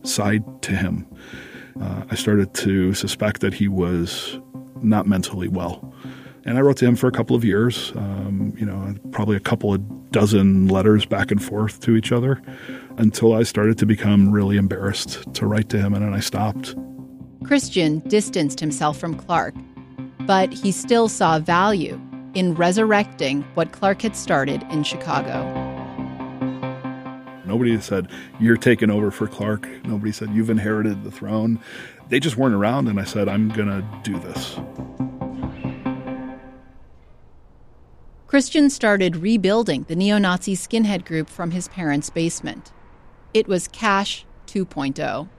side 0.03 0.43
to 0.61 0.71
him. 0.71 1.07
Uh, 1.81 2.03
I 2.11 2.13
started 2.13 2.53
to 2.53 2.93
suspect 2.93 3.41
that 3.41 3.55
he 3.55 3.67
was 3.67 4.39
not 4.83 5.07
mentally 5.07 5.47
well. 5.47 5.91
And 6.45 6.59
I 6.59 6.61
wrote 6.61 6.77
to 6.77 6.85
him 6.85 6.95
for 6.95 7.07
a 7.07 7.11
couple 7.11 7.35
of 7.35 7.43
years, 7.43 7.91
um, 7.95 8.53
you 8.55 8.67
know, 8.67 8.93
probably 9.09 9.35
a 9.35 9.39
couple 9.39 9.73
of 9.73 10.11
dozen 10.11 10.67
letters 10.67 11.07
back 11.07 11.31
and 11.31 11.43
forth 11.43 11.79
to 11.79 11.95
each 11.95 12.11
other 12.11 12.39
until 12.99 13.33
I 13.33 13.41
started 13.41 13.79
to 13.79 13.87
become 13.87 14.31
really 14.31 14.57
embarrassed 14.57 15.25
to 15.33 15.47
write 15.47 15.69
to 15.69 15.79
him, 15.79 15.95
and 15.95 16.05
then 16.05 16.13
I 16.13 16.19
stopped. 16.19 16.75
Christian 17.43 17.97
distanced 18.01 18.59
himself 18.59 18.99
from 18.99 19.15
Clark, 19.15 19.55
but 20.27 20.53
he 20.53 20.71
still 20.71 21.09
saw 21.09 21.39
value 21.39 21.99
in 22.33 22.53
resurrecting 22.55 23.43
what 23.53 23.71
Clark 23.71 24.01
had 24.01 24.15
started 24.15 24.63
in 24.71 24.83
Chicago. 24.83 25.43
Nobody 27.45 27.79
said, 27.79 28.09
You're 28.39 28.57
taking 28.57 28.89
over 28.89 29.11
for 29.11 29.27
Clark. 29.27 29.67
Nobody 29.85 30.11
said, 30.11 30.29
You've 30.31 30.49
inherited 30.49 31.03
the 31.03 31.11
throne. 31.11 31.59
They 32.09 32.19
just 32.19 32.37
weren't 32.37 32.55
around, 32.55 32.87
and 32.87 32.99
I 32.99 33.03
said, 33.03 33.27
I'm 33.27 33.49
going 33.49 33.67
to 33.67 33.85
do 34.03 34.19
this. 34.19 34.59
Christian 38.27 38.71
started 38.71 39.17
rebuilding 39.17 39.83
the 39.83 39.95
neo 39.95 40.17
Nazi 40.17 40.55
skinhead 40.55 41.05
group 41.05 41.29
from 41.29 41.51
his 41.51 41.67
parents' 41.67 42.09
basement. 42.09 42.71
It 43.31 43.47
was 43.47 43.67
Cash 43.67 44.25
2.0. 44.47 45.29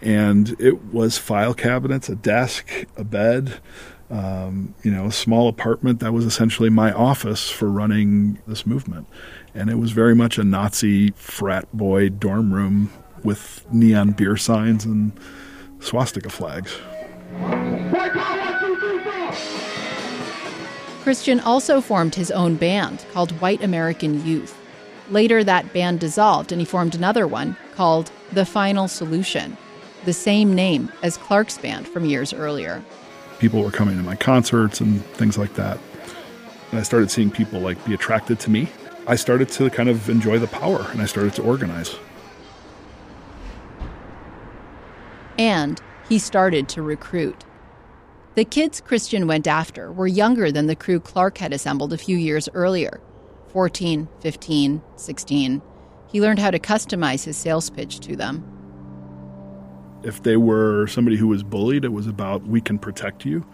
And 0.00 0.54
it 0.60 0.84
was 0.84 1.18
file 1.18 1.54
cabinets, 1.54 2.08
a 2.08 2.14
desk, 2.14 2.86
a 2.96 3.02
bed, 3.02 3.60
um, 4.10 4.74
you 4.82 4.90
know, 4.90 5.06
a 5.06 5.12
small 5.12 5.48
apartment 5.48 6.00
that 6.00 6.12
was 6.12 6.24
essentially 6.24 6.70
my 6.70 6.92
office 6.92 7.50
for 7.50 7.70
running 7.70 8.38
this 8.46 8.66
movement. 8.66 9.06
And 9.54 9.70
it 9.70 9.76
was 9.76 9.90
very 9.90 10.14
much 10.14 10.38
a 10.38 10.44
Nazi 10.44 11.10
frat 11.12 11.66
boy 11.72 12.10
dorm 12.10 12.52
room 12.52 12.92
with 13.24 13.66
neon 13.72 14.12
beer 14.12 14.36
signs 14.36 14.84
and 14.84 15.12
swastika 15.80 16.30
flags. 16.30 16.76
Christian 21.02 21.40
also 21.40 21.80
formed 21.80 22.14
his 22.14 22.30
own 22.30 22.56
band 22.56 23.04
called 23.12 23.30
White 23.40 23.62
American 23.62 24.24
Youth. 24.26 24.58
Later, 25.08 25.44
that 25.44 25.72
band 25.72 26.00
dissolved 26.00 26.50
and 26.50 26.60
he 26.60 26.64
formed 26.64 26.94
another 26.94 27.26
one 27.26 27.56
called 27.74 28.10
The 28.32 28.44
Final 28.44 28.88
Solution, 28.88 29.56
the 30.04 30.12
same 30.12 30.54
name 30.54 30.90
as 31.02 31.16
Clark's 31.16 31.58
band 31.58 31.86
from 31.86 32.06
years 32.06 32.32
earlier. 32.32 32.82
People 33.38 33.62
were 33.62 33.70
coming 33.70 33.96
to 33.96 34.02
my 34.02 34.16
concerts 34.16 34.80
and 34.80 35.04
things 35.06 35.36
like 35.36 35.54
that. 35.54 35.78
And 36.70 36.80
I 36.80 36.82
started 36.82 37.10
seeing 37.10 37.30
people 37.30 37.60
like 37.60 37.82
be 37.84 37.94
attracted 37.94 38.40
to 38.40 38.50
me. 38.50 38.68
I 39.06 39.16
started 39.16 39.48
to 39.50 39.70
kind 39.70 39.88
of 39.88 40.08
enjoy 40.08 40.38
the 40.38 40.46
power 40.46 40.86
and 40.90 41.00
I 41.00 41.06
started 41.06 41.34
to 41.34 41.42
organize. 41.42 41.96
And 45.38 45.80
he 46.08 46.18
started 46.18 46.68
to 46.70 46.82
recruit. 46.82 47.44
The 48.34 48.44
kids 48.44 48.80
Christian 48.80 49.26
went 49.26 49.46
after 49.46 49.92
were 49.92 50.06
younger 50.06 50.50
than 50.50 50.66
the 50.66 50.76
crew 50.76 51.00
Clark 51.00 51.38
had 51.38 51.52
assembled 51.52 51.92
a 51.92 51.98
few 51.98 52.16
years 52.16 52.48
earlier 52.54 53.00
14, 53.48 54.08
15, 54.20 54.82
16. 54.96 55.62
He 56.08 56.20
learned 56.20 56.38
how 56.38 56.50
to 56.50 56.58
customize 56.58 57.24
his 57.24 57.36
sales 57.36 57.70
pitch 57.70 58.00
to 58.00 58.16
them. 58.16 58.55
If 60.06 60.22
they 60.22 60.36
were 60.36 60.86
somebody 60.86 61.16
who 61.16 61.26
was 61.26 61.42
bullied, 61.42 61.84
it 61.84 61.92
was 61.92 62.06
about 62.06 62.46
we 62.46 62.60
can 62.60 62.78
protect 62.78 63.26
you. 63.26 63.44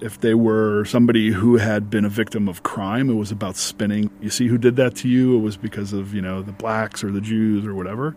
If 0.00 0.20
they 0.20 0.34
were 0.34 0.84
somebody 0.84 1.30
who 1.30 1.58
had 1.58 1.88
been 1.88 2.04
a 2.04 2.08
victim 2.08 2.48
of 2.48 2.64
crime, 2.64 3.08
it 3.08 3.14
was 3.14 3.30
about 3.30 3.54
spinning. 3.54 4.10
You 4.20 4.28
see 4.28 4.48
who 4.48 4.58
did 4.58 4.74
that 4.74 4.96
to 4.96 5.08
you? 5.08 5.36
It 5.36 5.40
was 5.40 5.56
because 5.56 5.92
of, 5.92 6.12
you 6.12 6.20
know, 6.20 6.42
the 6.42 6.50
blacks 6.50 7.04
or 7.04 7.12
the 7.12 7.20
Jews 7.20 7.64
or 7.64 7.76
whatever. 7.76 8.16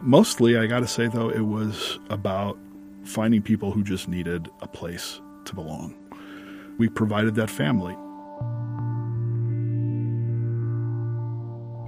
Mostly, 0.00 0.56
I 0.56 0.66
got 0.66 0.80
to 0.80 0.86
say 0.86 1.08
though, 1.08 1.28
it 1.28 1.40
was 1.40 1.98
about 2.08 2.56
finding 3.02 3.42
people 3.42 3.72
who 3.72 3.82
just 3.82 4.06
needed 4.06 4.48
a 4.60 4.68
place 4.68 5.20
to 5.46 5.56
belong. 5.56 5.92
We 6.78 6.88
provided 6.88 7.34
that 7.34 7.50
family. 7.50 7.96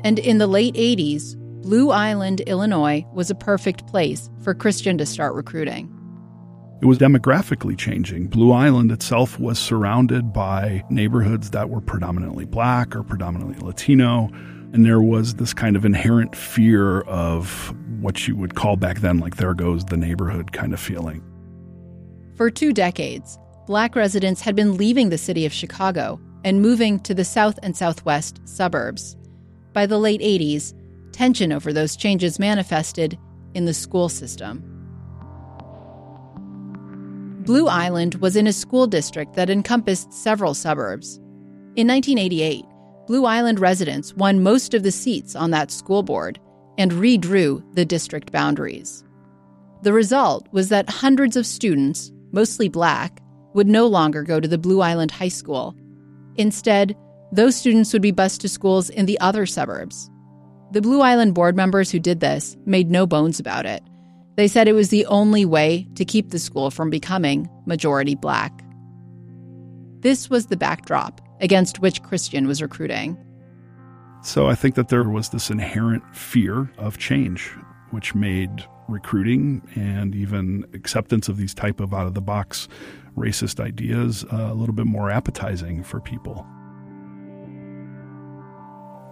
And 0.03 0.19
in 0.19 0.39
the 0.39 0.49
late 0.49 0.75
80s, 0.75 1.37
Blue 1.67 1.91
Island, 1.91 2.43
Illinois 2.43 3.05
was 3.13 3.29
a 3.29 3.35
perfect 3.35 3.89
place 3.89 4.31
for 4.45 4.55
Christian 4.55 4.97
to 4.99 5.05
start 5.05 5.35
recruiting. 5.35 5.93
It 6.81 6.87
was 6.87 6.97
demographically 6.97 7.77
changing. 7.77 8.29
Blue 8.29 8.53
Island 8.53 8.93
itself 8.93 9.41
was 9.41 9.59
surrounded 9.59 10.33
by 10.33 10.85
neighborhoods 10.91 11.51
that 11.51 11.69
were 11.69 11.81
predominantly 11.81 12.45
black 12.45 12.95
or 12.95 13.03
predominantly 13.03 13.59
Latino. 13.59 14.31
And 14.73 14.87
there 14.87 15.03
was 15.03 15.35
this 15.35 15.53
kind 15.53 15.75
of 15.75 15.85
inherent 15.85 16.37
fear 16.37 17.01
of 17.01 17.75
what 17.99 18.29
you 18.29 18.37
would 18.37 18.55
call 18.55 18.77
back 18.77 19.01
then, 19.01 19.19
like, 19.19 19.35
there 19.35 19.53
goes 19.53 19.85
the 19.87 19.97
neighborhood 19.97 20.53
kind 20.53 20.73
of 20.73 20.79
feeling. 20.79 21.21
For 22.37 22.49
two 22.49 22.73
decades, 22.73 23.41
black 23.67 23.97
residents 23.97 24.41
had 24.41 24.55
been 24.55 24.77
leaving 24.77 25.09
the 25.09 25.19
city 25.19 25.45
of 25.45 25.53
Chicago 25.53 26.21
and 26.45 26.63
moving 26.63 27.01
to 27.01 27.13
the 27.13 27.25
south 27.25 27.59
and 27.65 27.77
southwest 27.77 28.41
suburbs. 28.45 29.17
By 29.73 29.87
the 29.87 29.99
late 29.99 30.21
80s, 30.21 30.73
tension 31.17 31.51
over 31.51 31.73
those 31.73 31.97
changes 31.97 32.39
manifested 32.39 33.19
in 33.55 33.65
the 33.65 33.73
school 33.73 34.09
system. 34.11 34.63
Blue 37.47 37.69
Island 37.69 38.17
was 38.17 38.37
in 38.37 38.47
a 38.47 38.53
school 38.53 38.87
district 38.87 39.35
that 39.35 39.49
encompassed 39.49 40.13
several 40.13 40.53
suburbs. 40.53 41.17
In 41.75 41.89
1988, 41.89 42.65
Blue 43.07 43.25
Island 43.25 43.61
residents 43.61 44.13
won 44.15 44.43
most 44.43 44.75
of 44.75 44.83
the 44.83 44.91
seats 44.91 45.35
on 45.35 45.53
that 45.53 45.71
school 45.71 46.03
board 46.03 46.39
and 46.77 46.93
redrew 46.93 47.65
the 47.75 47.85
district 47.85 48.31
boundaries. 48.31 49.03
The 49.83 49.95
result 49.95 50.47
was 50.53 50.69
that 50.69 50.91
hundreds 50.91 51.37
of 51.37 51.47
students, 51.47 52.13
mostly 52.33 52.69
black, 52.69 53.21
would 53.55 53.69
no 53.69 53.87
longer 53.87 54.23
go 54.23 54.39
to 54.39 54.49
the 54.49 54.59
Blue 54.59 54.83
Island 54.83 55.13
High 55.13 55.29
School. 55.29 55.75
Instead, 56.37 56.95
those 57.33 57.57
students 57.57 57.93
would 57.95 58.03
be 58.03 58.11
bused 58.11 58.43
to 58.43 58.49
schools 58.51 58.91
in 58.91 59.07
the 59.07 59.19
other 59.21 59.47
suburbs. 59.47 60.11
The 60.73 60.83
Blue 60.83 61.01
Island 61.01 61.35
board 61.35 61.55
members 61.57 61.91
who 61.91 62.01
did 62.01 62.21
this 62.21 62.57
made 62.67 62.91
no 62.91 63.07
bones 63.07 63.39
about 63.39 63.67
it. 63.67 63.83
They 64.37 64.49
said 64.49 64.69
it 64.69 64.73
was 64.73 64.91
the 64.91 65.07
only 65.07 65.45
way 65.45 65.87
to 65.95 66.05
keep 66.05 66.31
the 66.31 66.39
school 66.39 66.71
from 66.71 66.91
becoming 66.91 67.49
majority 67.67 68.15
black. 68.15 68.63
This 70.01 70.29
was 70.29 70.47
the 70.47 70.57
backdrop 70.57 71.21
against 71.41 71.81
which 71.81 72.03
Christian 72.03 72.47
was 72.47 72.61
recruiting. 72.61 73.17
So 74.23 74.49
I 74.49 74.55
think 74.55 74.75
that 74.75 74.89
there 74.89 75.09
was 75.09 75.29
this 75.29 75.51
inherent 75.51 76.03
fear 76.15 76.71
of 76.79 76.99
change, 76.99 77.49
which 77.91 78.15
made 78.15 78.65
recruiting 78.89 79.63
and 79.75 80.15
even 80.15 80.65
acceptance 80.75 81.29
of 81.29 81.37
these 81.37 81.55
type 81.55 81.81
of 81.81 81.95
out 81.95 82.07
of 82.07 82.15
the 82.15 82.21
box 82.21 82.69
racist 83.17 83.61
ideas 83.61 84.25
uh, 84.33 84.49
a 84.51 84.55
little 84.55 84.75
bit 84.75 84.87
more 84.87 85.11
appetizing 85.11 85.83
for 85.83 86.01
people. 86.01 86.47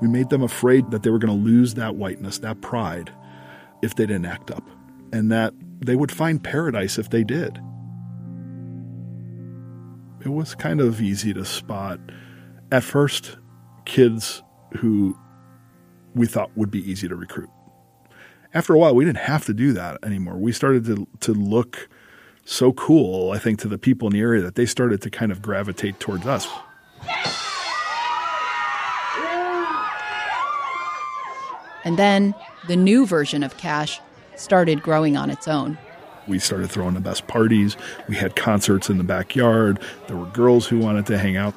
We 0.05 0.11
made 0.11 0.29
them 0.29 0.43
afraid 0.43 0.91
that 0.91 1.03
they 1.03 1.09
were 1.09 1.19
going 1.19 1.35
to 1.35 1.45
lose 1.45 1.73
that 1.75 1.97
whiteness, 1.97 2.37
that 2.41 2.61
pride, 2.61 3.11
if 3.81 3.95
they 3.95 4.05
didn't 4.05 4.27
act 4.27 4.51
up, 4.51 4.63
and 5.15 5.33
that 5.33 5.55
they 5.81 5.97
would 5.97 6.13
find 6.13 6.45
paradise 6.45 6.99
if 6.99 7.09
they 7.09 7.25
did. 7.25 7.59
It 10.23 10.29
was 10.29 10.55
kind 10.55 10.83
of 10.83 11.01
easy 11.01 11.33
to 11.33 11.43
spot, 11.47 12.01
at 12.71 12.85
first, 12.85 13.39
kids 13.87 14.43
who 14.77 15.19
we 16.15 16.27
thought 16.27 16.55
would 16.55 16.71
be 16.71 16.81
easy 16.81 17.09
to 17.09 17.17
recruit. 17.17 17.49
After 18.53 18.75
a 18.75 18.79
while, 18.79 18.95
we 18.95 19.07
didn't 19.07 19.25
have 19.25 19.47
to 19.47 19.55
do 19.55 19.73
that 19.73 20.05
anymore. 20.05 20.37
We 20.37 20.53
started 20.53 20.85
to, 20.85 21.09
to 21.21 21.33
look 21.33 21.89
so 22.45 22.75
cool, 22.75 23.31
I 23.31 23.39
think, 23.39 23.59
to 23.61 23.69
the 23.69 23.79
people 23.79 24.09
in 24.09 24.13
the 24.13 24.21
area 24.21 24.43
that 24.43 24.55
they 24.55 24.67
started 24.67 25.01
to 25.01 25.09
kind 25.09 25.33
of 25.33 25.41
gravitate 25.41 25.99
towards 25.99 26.27
us. 26.27 26.47
And 31.85 31.99
then 31.99 32.35
the 32.67 32.77
new 32.77 33.07
version 33.07 33.43
of 33.43 33.57
Cash 33.57 34.01
started 34.37 34.83
growing 34.83 35.17
on 35.17 35.31
its 35.31 35.47
own. 35.47 35.79
We 36.27 36.39
started 36.39 36.71
throwing 36.71 36.95
the 36.95 37.01
best 37.01 37.27
parties. 37.27 37.77
We 38.09 38.17
had 38.17 38.35
concerts 38.35 38.89
in 38.89 38.99
the 38.99 39.05
backyard. 39.05 39.79
There 40.07 40.17
were 40.17 40.27
girls 40.27 40.67
who 40.67 40.79
wanted 40.79 41.07
to 41.07 41.19
hang 41.19 41.37
out. 41.37 41.55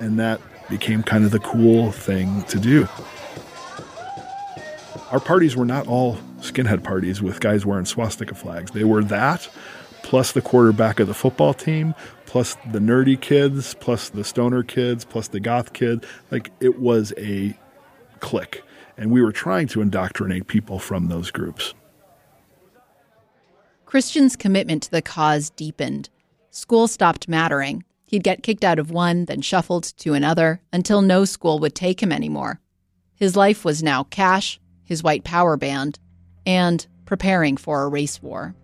And 0.00 0.18
that 0.18 0.40
became 0.68 1.02
kind 1.02 1.24
of 1.24 1.30
the 1.30 1.38
cool 1.38 1.92
thing 1.92 2.42
to 2.44 2.58
do. 2.58 2.88
Our 5.10 5.20
parties 5.20 5.56
were 5.56 5.64
not 5.64 5.86
all 5.86 6.18
skinhead 6.38 6.82
parties 6.82 7.20
with 7.20 7.40
guys 7.40 7.66
wearing 7.66 7.84
swastika 7.84 8.34
flags. 8.34 8.70
They 8.70 8.84
were 8.84 9.04
that, 9.04 9.48
plus 10.02 10.32
the 10.32 10.40
quarterback 10.40 11.00
of 11.00 11.08
the 11.08 11.14
football 11.14 11.52
team, 11.52 11.94
plus 12.26 12.56
the 12.72 12.78
nerdy 12.78 13.20
kids, 13.20 13.74
plus 13.74 14.08
the 14.08 14.24
stoner 14.24 14.62
kids, 14.62 15.04
plus 15.04 15.28
the 15.28 15.40
goth 15.40 15.72
kid. 15.72 16.06
Like 16.30 16.50
it 16.60 16.78
was 16.78 17.12
a 17.18 17.56
clique. 18.20 18.62
And 18.96 19.10
we 19.10 19.22
were 19.22 19.32
trying 19.32 19.66
to 19.68 19.80
indoctrinate 19.80 20.46
people 20.46 20.78
from 20.78 21.08
those 21.08 21.30
groups. 21.30 21.74
Christian's 23.86 24.36
commitment 24.36 24.84
to 24.84 24.90
the 24.90 25.02
cause 25.02 25.50
deepened. 25.50 26.10
School 26.50 26.86
stopped 26.86 27.28
mattering. 27.28 27.84
He'd 28.06 28.22
get 28.22 28.42
kicked 28.42 28.64
out 28.64 28.78
of 28.78 28.90
one, 28.90 29.24
then 29.24 29.40
shuffled 29.40 29.84
to 29.98 30.14
another, 30.14 30.60
until 30.72 31.02
no 31.02 31.24
school 31.24 31.58
would 31.60 31.74
take 31.74 32.02
him 32.02 32.12
anymore. 32.12 32.60
His 33.14 33.36
life 33.36 33.64
was 33.64 33.82
now 33.82 34.04
cash, 34.04 34.60
his 34.84 35.02
white 35.02 35.24
power 35.24 35.56
band, 35.56 35.98
and 36.46 36.86
preparing 37.04 37.56
for 37.56 37.82
a 37.82 37.88
race 37.88 38.22
war. 38.22 38.54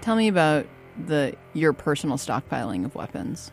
Tell 0.00 0.16
me 0.16 0.28
about 0.28 0.66
the 1.06 1.36
your 1.52 1.72
personal 1.72 2.16
stockpiling 2.16 2.84
of 2.84 2.94
weapons. 2.94 3.50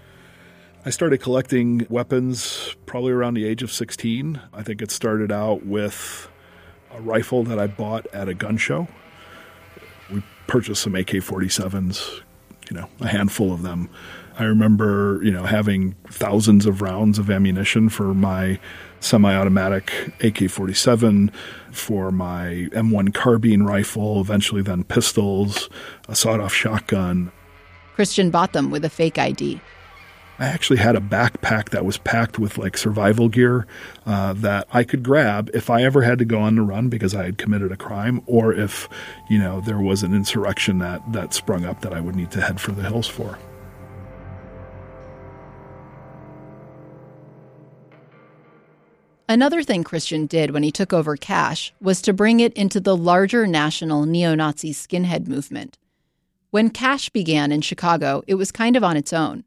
I 0.86 0.92
started 0.92 1.18
collecting 1.18 1.86
weapons 1.90 2.74
probably 2.86 3.12
around 3.12 3.34
the 3.34 3.44
age 3.44 3.64
of 3.64 3.72
16. 3.72 4.40
I 4.54 4.64
think 4.64 4.82
it 4.82 4.92
started 4.92 5.30
out 5.30 5.66
with 5.66 6.30
a 6.92 7.02
rifle 7.02 7.44
that 7.44 7.60
I 7.60 7.68
bought 7.68 8.08
at 8.14 8.30
a 8.30 8.34
gun 8.34 8.56
show. 8.56 8.88
We 10.10 10.24
purchased 10.48 10.82
some 10.82 10.96
AK 10.96 11.08
47s, 11.08 12.22
you 12.70 12.78
know, 12.78 12.88
a 13.02 13.08
handful 13.08 13.52
of 13.52 13.62
them. 13.62 13.90
I 14.38 14.46
remember, 14.46 15.20
you 15.22 15.32
know, 15.32 15.44
having 15.44 15.96
thousands 16.10 16.66
of 16.66 16.82
rounds 16.82 17.20
of 17.20 17.30
ammunition 17.30 17.90
for 17.90 18.14
my 18.14 18.58
semi 19.02 19.36
automatic 19.36 19.92
AK 20.24 20.50
47, 20.50 21.30
for 21.74 22.10
my 22.10 22.70
M1 22.72 23.14
carbine 23.14 23.64
rifle, 23.64 24.22
eventually 24.22 24.62
then 24.62 24.86
pistols, 24.86 25.70
a 26.08 26.16
sawed 26.16 26.40
off 26.40 26.54
shotgun. 26.54 27.34
Christian 27.96 28.32
bought 28.32 28.54
them 28.54 28.72
with 28.72 28.86
a 28.86 28.90
fake 28.90 29.18
ID. 29.18 29.60
I 30.40 30.46
actually 30.46 30.78
had 30.78 30.96
a 30.96 31.02
backpack 31.02 31.70
that 31.70 31.84
was 31.84 31.98
packed 31.98 32.40
with 32.40 32.58
like 32.58 32.78
survival 32.78 33.28
gear 33.28 33.68
uh, 34.06 34.32
that 34.34 34.68
I 34.72 34.86
could 34.86 35.04
grab 35.04 35.50
if 35.54 35.70
I 35.70 35.84
ever 35.84 36.04
had 36.04 36.18
to 36.20 36.26
go 36.26 36.40
on 36.40 36.56
the 36.56 36.62
run 36.62 36.88
because 36.88 37.14
I 37.14 37.26
had 37.26 37.38
committed 37.38 37.74
a 37.74 37.78
crime, 37.78 38.22
or 38.26 38.54
if 38.54 38.88
you 39.30 39.38
know 39.38 39.60
there 39.60 39.82
was 39.82 40.02
an 40.02 40.14
insurrection 40.14 40.80
that 40.80 41.12
that 41.12 41.34
sprung 41.34 41.66
up 41.66 41.82
that 41.82 41.94
I 41.94 42.00
would 42.00 42.16
need 42.16 42.32
to 42.32 42.42
head 42.42 42.62
for 42.62 42.72
the 42.72 42.84
hills 42.84 43.08
for. 43.08 43.38
Another 49.28 49.62
thing 49.62 49.84
Christian 49.84 50.26
did 50.26 50.52
when 50.52 50.64
he 50.64 50.72
took 50.72 50.92
over 50.94 51.16
cash 51.18 51.72
was 51.82 52.02
to 52.02 52.14
bring 52.14 52.40
it 52.40 52.54
into 52.54 52.80
the 52.80 52.98
larger 52.98 53.46
national 53.46 54.06
neo 54.06 54.34
Nazi 54.36 54.74
skinhead 54.74 55.28
movement. 55.28 55.78
When 56.50 56.72
Cash 56.72 57.10
began 57.10 57.52
in 57.52 57.62
Chicago, 57.62 58.24
it 58.26 58.34
was 58.34 58.52
kind 58.52 58.76
of 58.76 58.84
on 58.84 58.98
its 58.98 59.14
own. 59.14 59.44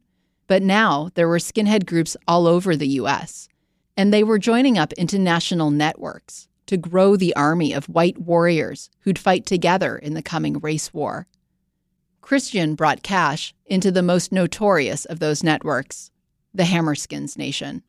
But 0.47 0.61
now 0.61 1.09
there 1.15 1.27
were 1.27 1.39
skinhead 1.39 1.85
groups 1.85 2.17
all 2.27 2.47
over 2.47 2.75
the 2.75 2.87
U.S., 2.87 3.47
and 3.95 4.13
they 4.13 4.23
were 4.23 4.39
joining 4.39 4.77
up 4.77 4.93
into 4.93 5.19
national 5.19 5.71
networks 5.71 6.47
to 6.65 6.77
grow 6.77 7.15
the 7.15 7.35
army 7.35 7.73
of 7.73 7.89
white 7.89 8.17
warriors 8.17 8.89
who'd 9.01 9.19
fight 9.19 9.45
together 9.45 9.97
in 9.97 10.13
the 10.13 10.21
coming 10.21 10.59
race 10.59 10.93
war. 10.93 11.27
Christian 12.21 12.73
brought 12.75 13.03
Cash 13.03 13.53
into 13.65 13.91
the 13.91 14.01
most 14.01 14.31
notorious 14.31 15.05
of 15.05 15.19
those 15.19 15.43
networks, 15.43 16.09
the 16.53 16.63
Hammerskins 16.63 17.37
Nation. 17.37 17.83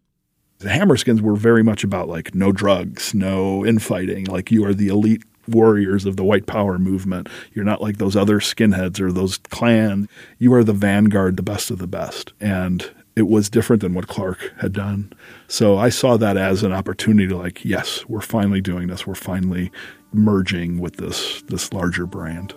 The 0.59 0.71
Hammerskins 0.71 1.21
were 1.21 1.37
very 1.37 1.63
much 1.63 1.85
about 1.85 2.09
like 2.09 2.35
no 2.35 2.53
drugs, 2.53 3.15
no 3.15 3.65
infighting, 3.65 4.25
like 4.25 4.51
you 4.51 4.65
are 4.65 4.75
the 4.75 4.89
elite 4.89 5.23
warriors 5.49 6.05
of 6.05 6.17
the 6.17 6.25
white 6.25 6.47
power 6.47 6.79
movement. 6.79 7.29
You're 7.53 7.65
not 7.65 7.83
like 7.83 7.99
those 7.99 8.17
other 8.17 8.41
skinheads 8.41 9.01
or 9.01 9.13
those 9.13 9.39
Klans. 9.39 10.09
You 10.39 10.53
are 10.55 10.65
the 10.65 10.73
vanguard, 10.73 11.37
the 11.37 11.43
best 11.43 11.71
of 11.71 11.79
the 11.79 11.87
best. 11.87 12.33
And 12.41 12.91
it 13.17 13.29
was 13.29 13.49
different 13.49 13.83
than 13.83 13.95
what 13.95 14.09
Clark 14.09 14.53
had 14.61 14.73
done. 14.73 15.13
So 15.47 15.77
I 15.77 15.89
saw 15.89 16.17
that 16.17 16.37
as 16.37 16.63
an 16.63 16.73
opportunity 16.73 17.33
like, 17.33 17.65
yes, 17.65 18.05
we're 18.09 18.21
finally 18.21 18.61
doing 18.61 18.89
this. 18.89 19.07
We're 19.07 19.15
finally 19.15 19.71
merging 20.13 20.79
with 20.81 20.97
this 20.97 21.43
this 21.43 21.73
larger 21.73 22.07
brand. 22.07 22.55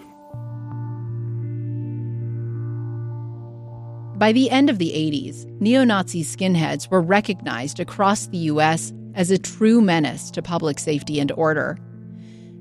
By 4.17 4.31
the 4.31 4.49
end 4.49 4.71
of 4.71 4.79
the 4.79 4.91
80s, 4.91 5.45
neo 5.61 5.83
Nazi 5.83 6.23
skinheads 6.23 6.89
were 6.89 7.01
recognized 7.01 7.79
across 7.79 8.25
the 8.27 8.37
U.S. 8.49 8.91
as 9.13 9.29
a 9.29 9.37
true 9.37 9.79
menace 9.79 10.31
to 10.31 10.41
public 10.41 10.79
safety 10.79 11.19
and 11.19 11.31
order. 11.33 11.77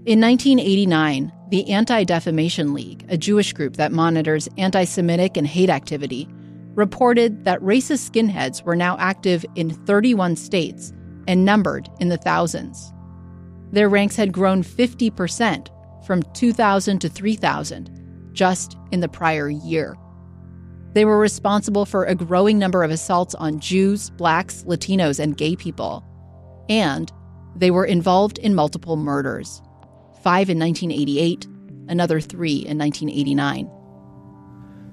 In 0.06 0.20
1989, 0.20 1.32
the 1.50 1.68
Anti 1.68 2.04
Defamation 2.04 2.72
League, 2.74 3.04
a 3.08 3.16
Jewish 3.16 3.52
group 3.52 3.74
that 3.74 3.90
monitors 3.90 4.48
anti 4.56 4.84
Semitic 4.84 5.36
and 5.36 5.44
hate 5.44 5.68
activity, 5.68 6.28
reported 6.76 7.44
that 7.44 7.60
racist 7.60 8.08
skinheads 8.08 8.62
were 8.62 8.76
now 8.76 8.96
active 9.00 9.44
in 9.56 9.70
31 9.70 10.36
states 10.36 10.92
and 11.26 11.44
numbered 11.44 11.88
in 11.98 12.08
the 12.08 12.18
thousands. 12.18 12.92
Their 13.72 13.88
ranks 13.88 14.14
had 14.14 14.32
grown 14.32 14.62
50% 14.62 16.06
from 16.06 16.22
2,000 16.34 17.00
to 17.00 17.08
3,000 17.08 18.30
just 18.32 18.76
in 18.92 19.00
the 19.00 19.08
prior 19.08 19.48
year. 19.48 19.96
They 20.92 21.04
were 21.04 21.18
responsible 21.18 21.84
for 21.84 22.04
a 22.04 22.14
growing 22.14 22.60
number 22.60 22.84
of 22.84 22.92
assaults 22.92 23.34
on 23.34 23.58
Jews, 23.58 24.10
blacks, 24.10 24.62
Latinos, 24.68 25.18
and 25.18 25.36
gay 25.36 25.56
people. 25.56 26.04
And 26.68 27.10
they 27.56 27.72
were 27.72 27.84
involved 27.84 28.38
in 28.38 28.54
multiple 28.54 28.96
murders 28.96 29.62
five 30.26 30.50
in 30.50 30.58
1988, 30.58 31.46
another 31.86 32.20
three 32.20 32.56
in 32.56 32.76
1989. 32.76 33.70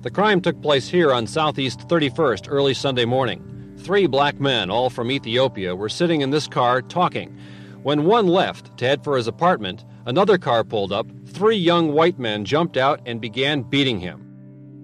The 0.01 0.11
crime 0.11 0.39
took 0.41 0.61
place 0.61 0.87
here 0.87 1.11
on 1.11 1.25
Southeast 1.25 1.87
31st 1.87 2.45
early 2.47 2.75
Sunday 2.75 3.05
morning. 3.05 3.73
Three 3.79 4.05
black 4.05 4.39
men, 4.39 4.69
all 4.69 4.91
from 4.91 5.09
Ethiopia, 5.09 5.75
were 5.75 5.89
sitting 5.89 6.21
in 6.21 6.29
this 6.29 6.47
car 6.47 6.83
talking. 6.83 7.35
When 7.81 8.05
one 8.05 8.27
left 8.27 8.77
to 8.77 8.85
head 8.85 9.03
for 9.03 9.17
his 9.17 9.27
apartment, 9.27 9.85
another 10.05 10.37
car 10.37 10.63
pulled 10.63 10.93
up, 10.93 11.07
three 11.25 11.57
young 11.57 11.93
white 11.93 12.19
men 12.19 12.45
jumped 12.45 12.77
out 12.77 13.01
and 13.07 13.19
began 13.19 13.63
beating 13.63 13.99
him. 13.99 14.21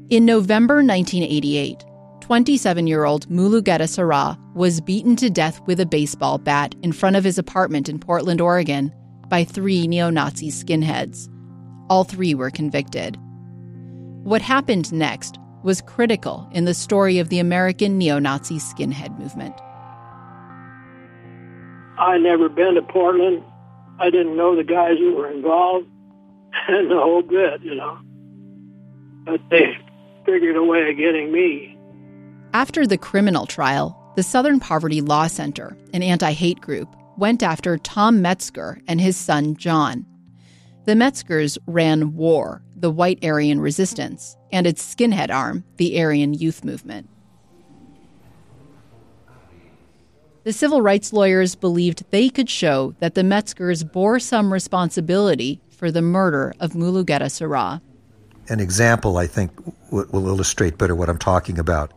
In 0.09 0.25
November 0.25 0.77
1988, 0.77 1.85
27 2.21 2.87
year 2.87 3.05
old 3.05 3.29
Mulugeta 3.29 3.87
Seraw 3.87 4.35
was 4.55 4.81
beaten 4.81 5.15
to 5.17 5.29
death 5.29 5.61
with 5.67 5.79
a 5.79 5.85
baseball 5.85 6.39
bat 6.39 6.73
in 6.81 6.91
front 6.91 7.17
of 7.17 7.23
his 7.23 7.37
apartment 7.37 7.87
in 7.87 7.99
Portland, 7.99 8.41
Oregon, 8.41 8.91
by 9.29 9.43
three 9.43 9.87
neo 9.87 10.09
Nazi 10.09 10.49
skinheads. 10.49 11.29
All 11.89 12.03
three 12.03 12.35
were 12.35 12.51
convicted. 12.51 13.17
What 14.23 14.41
happened 14.41 14.91
next 14.91 15.39
was 15.63 15.81
critical 15.81 16.49
in 16.51 16.65
the 16.65 16.73
story 16.73 17.19
of 17.19 17.29
the 17.29 17.39
American 17.39 17.97
neo 17.97 18.19
Nazi 18.19 18.57
skinhead 18.57 19.17
movement. 19.19 19.55
I 21.97 22.17
never 22.17 22.49
been 22.49 22.75
to 22.75 22.81
Portland. 22.81 23.43
I 23.99 24.09
didn't 24.09 24.37
know 24.37 24.55
the 24.55 24.63
guys 24.63 24.97
who 24.97 25.15
were 25.15 25.29
involved 25.29 25.87
and 26.67 26.89
the 26.89 26.95
whole 26.95 27.21
bit, 27.21 27.61
you 27.61 27.75
know. 27.75 27.99
But 29.25 29.41
they 29.49 29.77
figured 30.25 30.55
a 30.55 30.63
way 30.63 30.89
of 30.89 30.97
getting 30.97 31.31
me. 31.31 31.77
After 32.53 32.87
the 32.87 32.97
criminal 32.97 33.45
trial, 33.45 33.95
the 34.15 34.23
Southern 34.23 34.59
Poverty 34.59 35.01
Law 35.01 35.27
Center, 35.27 35.77
an 35.93 36.01
anti 36.01 36.31
hate 36.31 36.61
group, 36.61 36.89
went 37.19 37.43
after 37.43 37.77
Tom 37.77 38.21
Metzger 38.21 38.79
and 38.87 38.99
his 38.99 39.17
son 39.17 39.55
John. 39.55 40.05
The 40.85 40.93
Metzgers 40.93 41.57
ran 41.67 42.15
WAR, 42.15 42.63
the 42.75 42.89
White 42.89 43.23
Aryan 43.23 43.59
Resistance, 43.59 44.37
and 44.51 44.65
its 44.65 44.83
skinhead 44.83 45.29
arm, 45.29 45.63
the 45.77 46.01
Aryan 46.01 46.33
Youth 46.33 46.63
Movement. 46.63 47.09
The 50.45 50.53
civil 50.53 50.81
rights 50.81 51.13
lawyers 51.13 51.53
believed 51.55 52.05
they 52.09 52.29
could 52.29 52.49
show 52.49 52.95
that 52.99 53.13
the 53.13 53.21
Metzgers 53.21 53.83
bore 53.83 54.19
some 54.19 54.51
responsibility 54.51 55.61
for 55.69 55.91
the 55.91 56.01
murder 56.01 56.53
of 56.59 56.71
Mulugeta 56.71 57.29
Seraw. 57.29 57.81
An 58.47 58.59
example, 58.59 59.17
I 59.17 59.27
think, 59.27 59.51
will 59.91 60.27
illustrate 60.27 60.77
better 60.77 60.95
what 60.95 61.09
I'm 61.09 61.19
talking 61.19 61.59
about. 61.59 61.91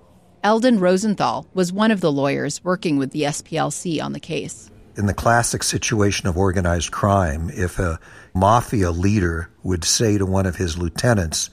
Elden 0.44 0.80
Rosenthal 0.80 1.46
was 1.54 1.72
one 1.72 1.92
of 1.92 2.00
the 2.00 2.12
lawyers 2.12 2.62
working 2.64 2.98
with 2.98 3.12
the 3.12 3.22
SPLC 3.22 4.02
on 4.02 4.12
the 4.12 4.20
case 4.20 4.71
in 4.96 5.06
the 5.06 5.14
classic 5.14 5.62
situation 5.62 6.28
of 6.28 6.36
organized 6.36 6.90
crime, 6.90 7.50
if 7.50 7.78
a 7.78 7.98
mafia 8.34 8.90
leader 8.90 9.50
would 9.62 9.84
say 9.84 10.18
to 10.18 10.26
one 10.26 10.46
of 10.46 10.56
his 10.56 10.78
lieutenants, 10.78 11.50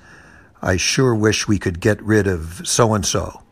I 0.62 0.78
sure 0.78 1.15
wish 1.15 1.47
we 1.47 1.60
could 1.60 1.80
get 1.80 2.02
rid 2.02 2.28
of 2.28 2.62
so 2.65 2.93
and 2.93 3.06
so. 3.06 3.43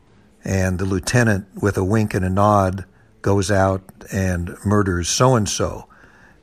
And 0.43 0.79
the 0.79 0.85
lieutenant, 0.85 1.47
with 1.61 1.77
a 1.77 1.83
wink 1.83 2.13
and 2.13 2.25
a 2.25 2.29
nod, 2.29 2.85
goes 3.21 3.49
out 3.49 3.83
and 4.11 4.55
murders 4.65 5.09
so 5.09 5.35
and 5.35 5.47
so. 5.47 5.87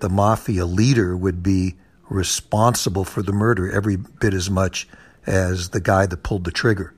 The 0.01 0.09
mafia 0.09 0.67
leader 0.67 1.17
would 1.17 1.43
be 1.43 1.77
responsible 2.09 3.05
for 3.05 3.23
the 3.23 3.33
murder 3.33 3.71
every 3.71 3.97
bit 3.97 4.35
as 4.35 4.51
much 4.51 4.89
as 5.27 5.71
the 5.71 5.81
guy 5.81 6.07
that 6.07 6.23
pulled 6.23 6.45
the 6.45 6.51
trigger. 6.51 6.95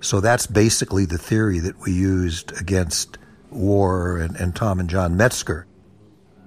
So 0.00 0.20
that's 0.20 0.46
basically 0.46 1.04
the 1.04 1.18
theory 1.18 1.58
that 1.60 1.80
we 1.80 1.92
used 1.92 2.52
against 2.60 3.18
War 3.50 4.18
and, 4.18 4.36
and 4.36 4.54
Tom 4.54 4.78
and 4.78 4.90
John 4.90 5.16
Metzger. 5.16 5.66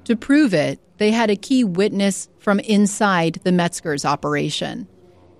To 0.09 0.15
prove 0.15 0.55
it, 0.55 0.79
they 0.97 1.11
had 1.11 1.29
a 1.29 1.35
key 1.35 1.63
witness 1.63 2.29
from 2.39 2.59
inside 2.61 3.39
the 3.43 3.51
Metzger's 3.51 4.05
operation. 4.05 4.87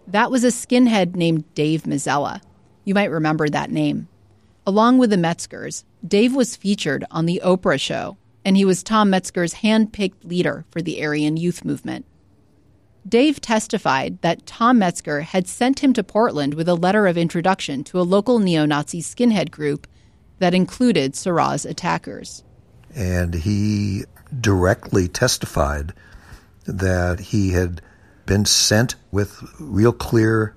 That 0.06 0.30
was 0.30 0.44
a 0.44 0.50
skinhead 0.50 1.16
named 1.16 1.52
Dave 1.56 1.88
Mazzella. 1.88 2.40
You 2.86 2.94
might 2.94 3.10
remember 3.10 3.50
that 3.50 3.72
name. 3.72 4.08
Along 4.68 5.00
with 5.00 5.10
the 5.10 5.16
Metzgers, 5.16 5.86
Dave 6.08 6.36
was 6.36 6.56
featured 6.56 7.04
on 7.10 7.26
The 7.26 7.42
Oprah 7.44 7.82
Show, 7.82 8.18
and 8.46 8.56
he 8.56 8.64
was 8.64 8.84
Tom 8.84 9.10
Metzger's 9.10 9.54
hand 9.54 9.92
picked 9.92 10.24
leader 10.24 10.66
for 10.70 10.84
the 10.84 11.04
Aryan 11.04 11.36
youth 11.36 11.66
movement. 11.66 12.06
Dave 13.08 13.42
testified 13.42 14.22
that 14.22 14.46
Tom 14.46 14.78
Metzger 14.78 15.22
had 15.22 15.48
sent 15.48 15.80
him 15.80 15.94
to 15.94 16.04
Portland 16.04 16.54
with 16.54 16.70
a 16.70 16.76
letter 16.76 17.08
of 17.08 17.18
introduction 17.18 17.84
to 17.86 18.00
a 18.00 18.04
local 18.06 18.38
neo 18.38 18.68
Nazi 18.68 19.02
skinhead 19.02 19.50
group 19.50 19.88
that 20.38 20.54
included 20.54 21.16
Seraw's 21.16 21.66
attackers. 21.66 22.44
And 22.96 23.34
he 23.34 24.04
directly 24.38 25.08
testified 25.08 25.94
that 26.66 27.20
he 27.20 27.52
had 27.52 27.82
been 28.26 28.46
sent 28.46 28.96
with 29.12 29.42
real 29.60 29.94
clear 29.94 30.56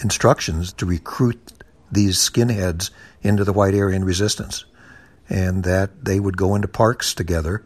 instructions 0.00 0.72
to 0.74 0.86
recruit 0.86 1.52
these 1.90 2.18
skinheads 2.18 2.90
into 3.22 3.44
the 3.44 3.52
White 3.52 3.74
Aryan 3.74 4.04
Resistance, 4.04 4.64
and 5.28 5.64
that 5.64 6.04
they 6.04 6.20
would 6.20 6.36
go 6.36 6.54
into 6.54 6.68
parks 6.68 7.14
together 7.14 7.64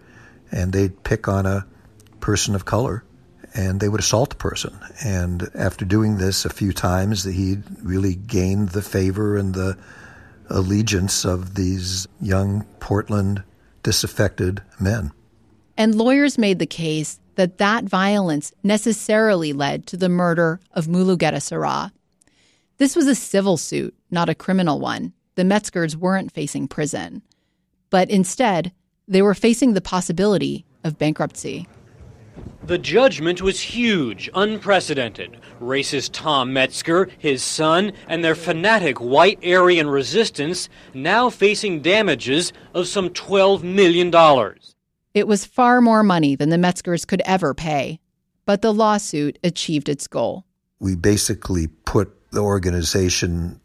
and 0.51 0.73
they'd 0.73 1.03
pick 1.03 1.29
on 1.29 1.47
a 1.47 1.67
person 2.21 2.55
of 2.55 2.65
color 2.65 3.05
and 3.55 3.81
they 3.81 3.89
would 3.89 4.01
assault 4.01 4.31
the 4.31 4.37
person. 4.37 4.79
And 5.05 5.51
after 5.55 5.85
doing 5.85 6.17
this 6.17 6.45
a 6.45 6.51
few 6.51 6.73
times, 6.73 7.25
he 7.25 7.59
really 7.83 8.15
gained 8.15 8.71
the 8.71 8.83
favor 8.83 9.37
and 9.37 9.55
the 9.55 9.77
allegiance 10.49 11.25
of 11.25 11.55
these 11.55 12.07
young 12.21 12.65
Portland 12.81 13.43
disaffected 13.83 14.63
men. 14.81 15.13
And 15.77 15.95
lawyers 15.95 16.39
made 16.39 16.59
the 16.59 16.67
case 16.67 17.19
that 17.37 17.59
that 17.59 17.85
violence 17.85 18.53
necessarily 18.63 19.53
led 19.53 19.87
to 19.87 19.97
the 19.97 20.09
murder 20.09 20.61
of 20.73 20.87
Mulugeta 20.87 21.41
Seraw. 21.41 21.91
This 22.79 22.95
was 22.97 23.07
a 23.07 23.15
civil 23.15 23.57
suit, 23.57 23.95
not 24.11 24.29
a 24.29 24.35
criminal 24.35 24.81
one. 24.81 25.13
The 25.35 25.45
Metzgers 25.45 25.97
weren't 25.97 26.33
facing 26.33 26.69
prison. 26.69 27.23
But 27.91 28.11
instead, 28.11 28.73
they 29.09 29.23
were 29.23 29.35
facing 29.35 29.73
the 29.73 29.81
possibility 29.81 30.65
of 30.85 30.99
bankruptcy. 30.99 31.67
The 32.65 32.79
judgment 32.79 33.43
was 33.43 33.61
huge, 33.61 34.31
unprecedented. 34.35 35.39
Racist 35.61 36.11
Tom 36.13 36.53
Metzger, 36.53 37.11
his 37.19 37.43
son, 37.43 37.93
and 38.09 38.25
their 38.25 38.35
fanatic 38.35 39.01
white 39.01 39.45
Aryan 39.45 39.89
resistance 39.89 40.69
now 40.95 41.29
facing 41.29 41.83
damages 41.83 42.53
of 42.73 42.89
some 42.89 43.11
$12 43.11 43.63
million. 43.63 44.11
It 45.15 45.29
was 45.29 45.45
far 45.45 45.83
more 45.83 46.03
money 46.03 46.37
than 46.37 46.49
the 46.49 46.57
Metzgers 46.57 47.07
could 47.07 47.21
ever 47.27 47.53
pay, 47.53 48.01
but 48.47 48.63
the 48.63 48.73
lawsuit 48.73 49.39
achieved 49.45 49.91
its 49.91 50.07
goal. 50.07 50.47
We 50.81 50.97
basically 50.97 51.67
put 51.67 52.31
the 52.31 52.41
organization 52.41 53.61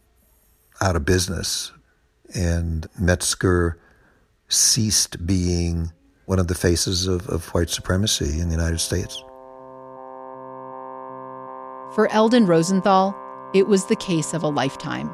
out 0.82 0.98
of 0.98 1.06
business, 1.06 1.72
and 2.36 2.86
Metzger 3.00 3.80
ceased 4.50 5.26
being 5.26 5.94
one 6.26 6.40
of 6.40 6.48
the 6.50 6.56
faces 6.56 7.08
of, 7.08 7.28
of 7.30 7.46
white 7.54 7.70
supremacy 7.70 8.42
in 8.42 8.50
the 8.50 8.56
United 8.56 8.80
States. 8.80 9.16
For 11.96 12.10
Elden 12.12 12.46
Rosenthal, 12.46 13.16
it 13.54 13.68
was 13.68 13.86
the 13.86 13.96
case 13.96 14.34
of 14.34 14.44
a 14.44 14.50
lifetime. 14.50 15.10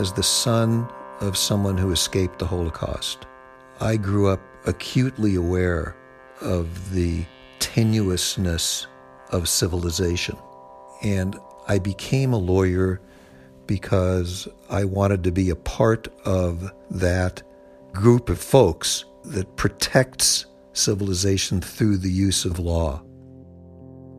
As 0.00 0.14
the 0.14 0.22
son 0.22 0.88
of 1.20 1.36
someone 1.36 1.76
who 1.76 1.92
escaped 1.92 2.38
the 2.38 2.46
Holocaust, 2.46 3.26
I 3.80 3.98
grew 3.98 4.28
up 4.28 4.40
acutely 4.68 5.34
aware 5.34 5.96
of 6.42 6.92
the 6.92 7.24
tenuousness 7.58 8.86
of 9.30 9.48
civilization. 9.48 10.36
And 11.02 11.36
I 11.66 11.78
became 11.78 12.32
a 12.32 12.38
lawyer 12.38 13.00
because 13.66 14.46
I 14.70 14.84
wanted 14.84 15.24
to 15.24 15.32
be 15.32 15.50
a 15.50 15.56
part 15.56 16.08
of 16.24 16.70
that 16.90 17.42
group 17.92 18.28
of 18.28 18.38
folks 18.38 19.04
that 19.24 19.56
protects 19.56 20.46
civilization 20.74 21.60
through 21.60 21.96
the 21.96 22.10
use 22.10 22.44
of 22.44 22.58
law. 22.58 23.02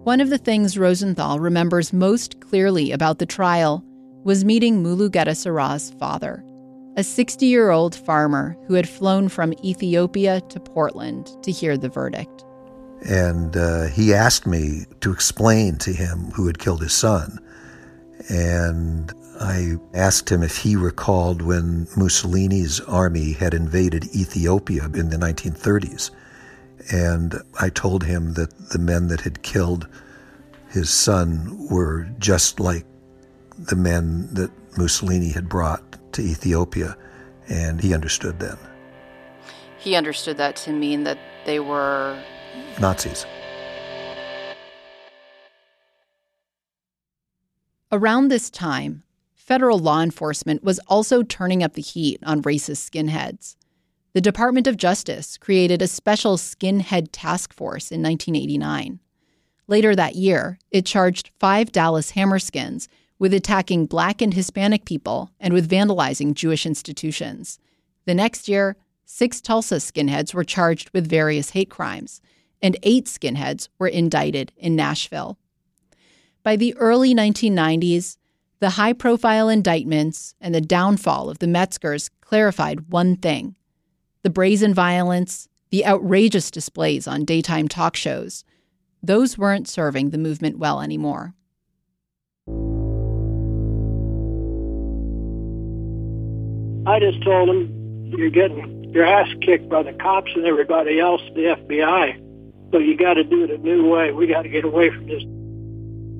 One 0.03 0.21
of 0.21 0.29
the 0.29 0.37
things 0.37 0.77
Rosenthal 0.77 1.39
remembers 1.39 1.93
most 1.93 2.41
clearly 2.41 2.91
about 2.91 3.19
the 3.19 3.25
trial 3.25 3.83
was 4.23 4.43
meeting 4.43 4.83
Mulugeta 4.83 5.35
Seraw's 5.35 5.91
father, 5.99 6.43
a 6.97 7.03
60 7.03 7.45
year 7.45 7.69
old 7.69 7.95
farmer 7.95 8.57
who 8.67 8.73
had 8.73 8.87
flown 8.87 9.29
from 9.29 9.53
Ethiopia 9.63 10.41
to 10.41 10.59
Portland 10.59 11.31
to 11.43 11.51
hear 11.51 11.77
the 11.77 11.89
verdict. 11.89 12.45
And 13.01 13.55
uh, 13.55 13.85
he 13.87 14.13
asked 14.13 14.45
me 14.45 14.85
to 15.01 15.11
explain 15.11 15.77
to 15.77 15.93
him 15.93 16.31
who 16.31 16.47
had 16.47 16.59
killed 16.59 16.81
his 16.81 16.93
son. 16.93 17.39
And 18.29 19.13
I 19.39 19.77
asked 19.93 20.29
him 20.29 20.43
if 20.43 20.57
he 20.57 20.75
recalled 20.75 21.41
when 21.41 21.87
Mussolini's 21.95 22.81
army 22.81 23.31
had 23.31 23.53
invaded 23.53 24.13
Ethiopia 24.13 24.85
in 24.93 25.09
the 25.09 25.17
1930s. 25.17 26.11
And 26.91 27.35
I 27.59 27.69
told 27.69 28.03
him 28.03 28.33
that 28.33 28.69
the 28.69 28.79
men 28.79 29.07
that 29.07 29.21
had 29.21 29.43
killed 29.43 29.87
his 30.69 30.89
son 30.89 31.67
were 31.69 32.09
just 32.19 32.59
like 32.59 32.85
the 33.57 33.75
men 33.75 34.33
that 34.33 34.51
Mussolini 34.77 35.31
had 35.31 35.49
brought 35.49 35.88
to 36.19 36.25
Ethiopia. 36.25 36.95
And 37.47 37.81
he 37.81 37.93
understood 37.93 38.39
then. 38.39 38.57
He 39.77 39.95
understood 39.95 40.37
that 40.37 40.55
to 40.57 40.73
mean 40.73 41.03
that 41.05 41.17
they 41.45 41.59
were 41.59 42.21
Nazis. 42.79 43.25
Around 47.91 48.27
this 48.27 48.51
time, 48.51 49.03
federal 49.33 49.79
law 49.79 50.01
enforcement 50.01 50.63
was 50.63 50.79
also 50.87 51.23
turning 51.23 51.63
up 51.63 51.73
the 51.73 51.81
heat 51.81 52.19
on 52.23 52.43
racist 52.43 52.87
skinheads. 52.87 53.55
The 54.13 54.21
Department 54.21 54.67
of 54.67 54.77
Justice 54.77 55.37
created 55.37 55.81
a 55.81 55.87
special 55.87 56.37
skinhead 56.37 57.09
task 57.11 57.53
force 57.53 57.91
in 57.91 58.03
1989. 58.03 58.99
Later 59.67 59.95
that 59.95 60.15
year, 60.15 60.59
it 60.71 60.85
charged 60.85 61.31
five 61.39 61.71
Dallas 61.71 62.11
Hammerskins 62.11 62.87
with 63.19 63.33
attacking 63.33 63.85
black 63.85 64.21
and 64.21 64.33
Hispanic 64.33 64.85
people 64.85 65.29
and 65.39 65.53
with 65.53 65.69
vandalizing 65.69 66.33
Jewish 66.33 66.65
institutions. 66.65 67.59
The 68.05 68.15
next 68.15 68.47
year, 68.47 68.77
six 69.05 69.41
Tulsa 69.41 69.75
skinheads 69.75 70.33
were 70.33 70.45
charged 70.45 70.89
with 70.93 71.09
various 71.09 71.51
hate 71.51 71.69
crimes, 71.69 72.21
and 72.61 72.77
eight 72.81 73.05
skinheads 73.05 73.67
were 73.77 73.87
indicted 73.87 74.53
in 74.57 74.75
Nashville. 74.75 75.37
By 76.41 76.55
the 76.55 76.73
early 76.77 77.13
1990s, 77.13 78.17
the 78.59 78.71
high 78.71 78.93
profile 78.93 79.49
indictments 79.49 80.35
and 80.41 80.55
the 80.55 80.61
downfall 80.61 81.29
of 81.29 81.39
the 81.39 81.45
Metzgers 81.45 82.09
clarified 82.21 82.89
one 82.89 83.15
thing 83.15 83.55
the 84.21 84.29
brazen 84.29 84.73
violence, 84.73 85.47
the 85.69 85.85
outrageous 85.85 86.51
displays 86.51 87.07
on 87.07 87.23
daytime 87.23 87.69
talk 87.69 87.95
shows. 87.95 88.43
Those 89.01 89.37
weren't 89.37 89.69
serving 89.69 90.09
the 90.09 90.17
movement 90.17 90.57
well 90.57 90.81
anymore. 90.81 91.33
I 96.89 96.99
just 96.99 97.23
told 97.23 97.49
him, 97.49 98.11
you're 98.17 98.31
getting 98.31 98.91
your 98.93 99.05
ass 99.05 99.27
kicked 99.41 99.69
by 99.69 99.83
the 99.83 99.93
cops 99.93 100.31
and 100.35 100.45
everybody 100.45 100.99
else, 100.99 101.21
the 101.35 101.55
FBI. 101.55 102.71
So 102.71 102.79
you 102.79 102.97
got 102.97 103.13
to 103.13 103.23
do 103.23 103.43
it 103.43 103.51
a 103.51 103.57
new 103.59 103.87
way. 103.87 104.11
We 104.11 104.25
got 104.25 104.41
to 104.41 104.49
get 104.49 104.65
away 104.65 104.89
from 104.89 105.07
this 105.07 105.23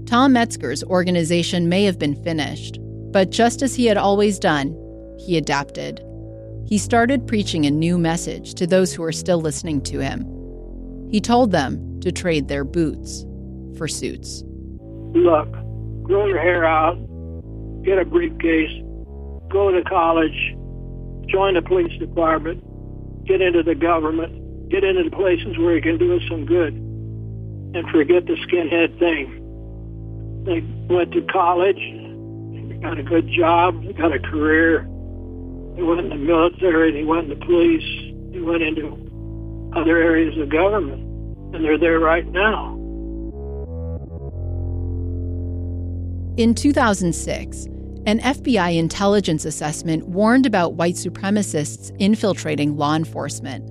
Tom 0.10 0.34
Metzger's 0.34 0.84
organization 0.86 1.70
may 1.70 1.84
have 1.84 2.00
been 2.00 2.16
finished, 2.24 2.80
but 3.12 3.30
just 3.30 3.62
as 3.62 3.76
he 3.76 3.86
had 3.86 3.98
always 3.98 4.40
done, 4.40 4.76
he 5.20 5.38
adapted. 5.38 6.04
He 6.66 6.78
started 6.80 7.28
preaching 7.28 7.66
a 7.66 7.72
new 7.72 8.00
message 8.00 8.56
to 8.56 8.66
those 8.66 8.92
who 8.92 9.04
were 9.04 9.12
still 9.12 9.40
listening 9.40 9.82
to 9.84 10.00
him. 10.00 10.26
He 11.12 11.22
told 11.22 11.52
them 11.52 12.00
to 12.02 12.12
trade 12.12 12.48
their 12.48 12.64
boots 12.64 13.24
for 13.78 13.88
suits. 13.88 14.44
Look, 15.14 15.52
grow 16.02 16.26
your 16.26 16.40
hair 16.40 16.66
out, 16.66 16.96
get 17.84 18.00
a 18.00 18.06
briefcase, 18.06 18.84
go 19.50 19.72
to 19.72 19.84
college, 19.84 20.56
join 21.30 21.54
the 21.54 21.62
police 21.62 21.98
department, 22.00 22.64
get 23.26 23.42
into 23.42 23.64
the 23.64 23.76
government, 23.76 24.70
get 24.70 24.84
into 24.84 25.04
the 25.04 25.16
places 25.16 25.58
where 25.58 25.76
you 25.76 25.82
can 25.82 25.98
do 25.98 26.16
us 26.16 26.22
some 26.30 26.46
good, 26.46 26.74
and 26.74 27.90
forget 27.90 28.26
the 28.26 28.36
skinhead 28.48 28.98
thing. 29.00 29.36
They 30.46 30.62
went 30.94 31.12
to 31.14 31.22
college, 31.24 31.80
got 32.82 32.98
a 32.98 33.04
good 33.04 33.30
job, 33.30 33.84
they 33.84 33.94
got 33.94 34.14
a 34.14 34.20
career. 34.20 34.84
They 35.76 35.84
went 35.84 36.00
in 36.02 36.10
the 36.10 36.16
military, 36.16 36.92
they 36.92 37.04
went 37.04 37.32
in 37.32 37.40
the 37.40 37.46
police, 37.46 37.84
they 38.32 38.40
went 38.40 38.64
into 38.64 39.72
other 39.76 39.98
areas 39.98 40.38
of 40.38 40.50
government, 40.50 41.02
and 41.54 41.64
they're 41.64 41.78
there 41.78 42.00
right 42.00 42.26
now. 42.28 42.76
In 46.38 46.56
2006, 46.56 47.68
an 48.06 48.20
FBI 48.20 48.78
intelligence 48.78 49.46
assessment 49.46 50.08
warned 50.08 50.46
about 50.46 50.74
white 50.74 50.96
supremacists 50.96 51.96
infiltrating 52.00 52.78
law 52.78 52.96
enforcement. 52.96 53.70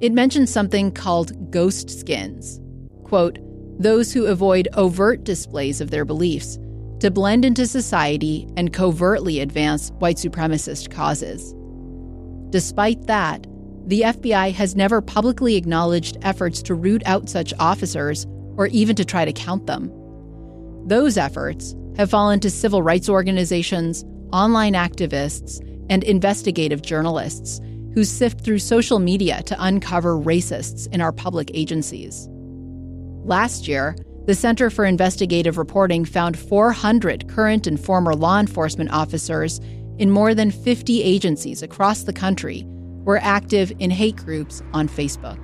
It 0.00 0.12
mentioned 0.12 0.48
something 0.48 0.90
called 0.92 1.50
ghost 1.50 1.88
skins. 1.88 2.60
Quote, 3.04 3.38
those 3.78 4.12
who 4.12 4.26
avoid 4.26 4.68
overt 4.74 5.24
displays 5.24 5.80
of 5.80 5.90
their 5.90 6.04
beliefs 6.04 6.58
to 7.00 7.10
blend 7.10 7.44
into 7.44 7.66
society 7.66 8.46
and 8.56 8.72
covertly 8.72 9.40
advance 9.40 9.90
white 9.98 10.16
supremacist 10.16 10.90
causes. 10.90 11.54
Despite 12.50 13.06
that, 13.06 13.46
the 13.86 14.02
FBI 14.02 14.52
has 14.52 14.76
never 14.76 15.02
publicly 15.02 15.56
acknowledged 15.56 16.16
efforts 16.22 16.62
to 16.62 16.74
root 16.74 17.02
out 17.04 17.28
such 17.28 17.52
officers 17.58 18.26
or 18.56 18.68
even 18.68 18.96
to 18.96 19.04
try 19.04 19.24
to 19.24 19.32
count 19.32 19.66
them. 19.66 19.90
Those 20.86 21.18
efforts 21.18 21.74
have 21.96 22.10
fallen 22.10 22.40
to 22.40 22.50
civil 22.50 22.82
rights 22.82 23.08
organizations, 23.08 24.04
online 24.32 24.74
activists, 24.74 25.60
and 25.90 26.02
investigative 26.04 26.82
journalists 26.82 27.60
who 27.94 28.04
sift 28.04 28.40
through 28.40 28.58
social 28.58 28.98
media 28.98 29.42
to 29.44 29.56
uncover 29.62 30.18
racists 30.18 30.92
in 30.92 31.00
our 31.00 31.12
public 31.12 31.50
agencies. 31.54 32.28
Last 33.24 33.68
year, 33.68 33.96
the 34.26 34.34
Center 34.34 34.70
for 34.70 34.84
Investigative 34.84 35.58
Reporting 35.58 36.04
found 36.04 36.38
400 36.38 37.28
current 37.28 37.66
and 37.66 37.78
former 37.78 38.14
law 38.14 38.40
enforcement 38.40 38.90
officers 38.90 39.60
in 39.98 40.10
more 40.10 40.34
than 40.34 40.50
50 40.50 41.02
agencies 41.02 41.62
across 41.62 42.02
the 42.02 42.12
country 42.12 42.64
were 43.04 43.18
active 43.18 43.70
in 43.78 43.90
hate 43.90 44.16
groups 44.16 44.62
on 44.72 44.88
Facebook. 44.88 45.43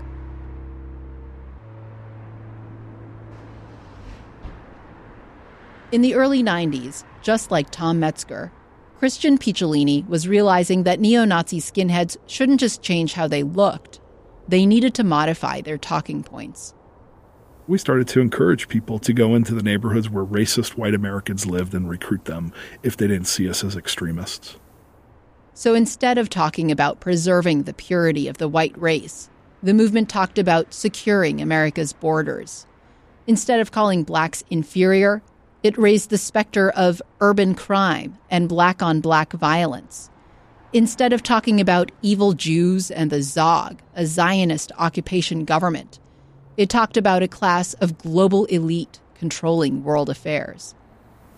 In 5.92 6.02
the 6.02 6.14
early 6.14 6.40
90s, 6.40 7.02
just 7.20 7.50
like 7.50 7.68
Tom 7.70 7.98
Metzger, 7.98 8.52
Christian 9.00 9.36
Picciolini 9.36 10.06
was 10.06 10.28
realizing 10.28 10.84
that 10.84 11.00
neo 11.00 11.24
Nazi 11.24 11.60
skinheads 11.60 12.16
shouldn't 12.28 12.60
just 12.60 12.80
change 12.80 13.14
how 13.14 13.26
they 13.26 13.42
looked, 13.42 13.98
they 14.46 14.66
needed 14.66 14.94
to 14.94 15.04
modify 15.04 15.60
their 15.60 15.78
talking 15.78 16.22
points. 16.22 16.74
We 17.66 17.76
started 17.76 18.06
to 18.08 18.20
encourage 18.20 18.68
people 18.68 19.00
to 19.00 19.12
go 19.12 19.34
into 19.34 19.52
the 19.52 19.64
neighborhoods 19.64 20.08
where 20.08 20.24
racist 20.24 20.76
white 20.76 20.94
Americans 20.94 21.46
lived 21.46 21.74
and 21.74 21.90
recruit 21.90 22.24
them 22.26 22.52
if 22.84 22.96
they 22.96 23.08
didn't 23.08 23.26
see 23.26 23.48
us 23.48 23.64
as 23.64 23.76
extremists. 23.76 24.58
So 25.54 25.74
instead 25.74 26.18
of 26.18 26.30
talking 26.30 26.70
about 26.70 27.00
preserving 27.00 27.64
the 27.64 27.74
purity 27.74 28.28
of 28.28 28.38
the 28.38 28.48
white 28.48 28.80
race, 28.80 29.28
the 29.60 29.74
movement 29.74 30.08
talked 30.08 30.38
about 30.38 30.72
securing 30.72 31.40
America's 31.40 31.92
borders. 31.92 32.66
Instead 33.26 33.58
of 33.58 33.72
calling 33.72 34.04
blacks 34.04 34.44
inferior, 34.50 35.22
it 35.62 35.76
raised 35.78 36.10
the 36.10 36.18
specter 36.18 36.70
of 36.70 37.02
urban 37.20 37.54
crime 37.54 38.18
and 38.30 38.48
black 38.48 38.82
on 38.82 39.00
black 39.00 39.32
violence. 39.32 40.10
Instead 40.72 41.12
of 41.12 41.22
talking 41.22 41.60
about 41.60 41.90
evil 42.02 42.32
Jews 42.32 42.90
and 42.90 43.10
the 43.10 43.22
Zog, 43.22 43.80
a 43.94 44.06
Zionist 44.06 44.72
occupation 44.78 45.44
government, 45.44 45.98
it 46.56 46.68
talked 46.68 46.96
about 46.96 47.22
a 47.22 47.28
class 47.28 47.74
of 47.74 47.98
global 47.98 48.44
elite 48.46 49.00
controlling 49.14 49.82
world 49.82 50.08
affairs 50.08 50.74